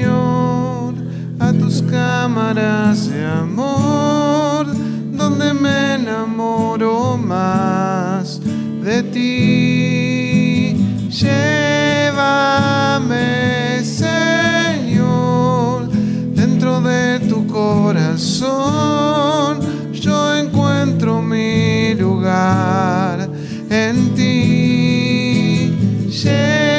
cámaras 1.91 3.09
de 3.09 3.25
amor, 3.25 4.67
donde 5.13 5.55
me 5.55 5.95
enamoro 5.95 7.17
más 7.17 8.41
de 8.83 9.03
ti. 9.03 10.77
Llévame, 11.11 12.45
Señor, 13.85 15.09
dentro 16.35 16.81
de 16.81 17.21
tu 17.21 17.47
corazón. 17.47 18.37
Yo 19.93 20.37
encuentro 20.37 21.23
mi 21.23 21.95
lugar 21.95 23.31
en 23.71 24.15
ti. 24.15 25.73
Llévame, 26.09 26.76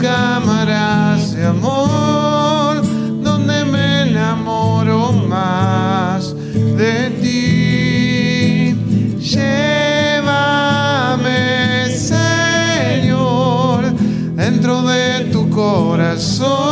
cámaras 0.00 1.34
de 1.34 1.44
amor, 1.44 2.80
donde 3.22 3.64
me 3.66 4.08
enamoro 4.08 5.12
más 5.12 6.34
de 6.54 7.10
ti. 7.20 8.74
Llévame, 9.20 10.30
Señor, 11.90 13.92
dentro 14.36 14.80
de 14.82 15.24
tu 15.32 15.50
corazón. 15.50 16.69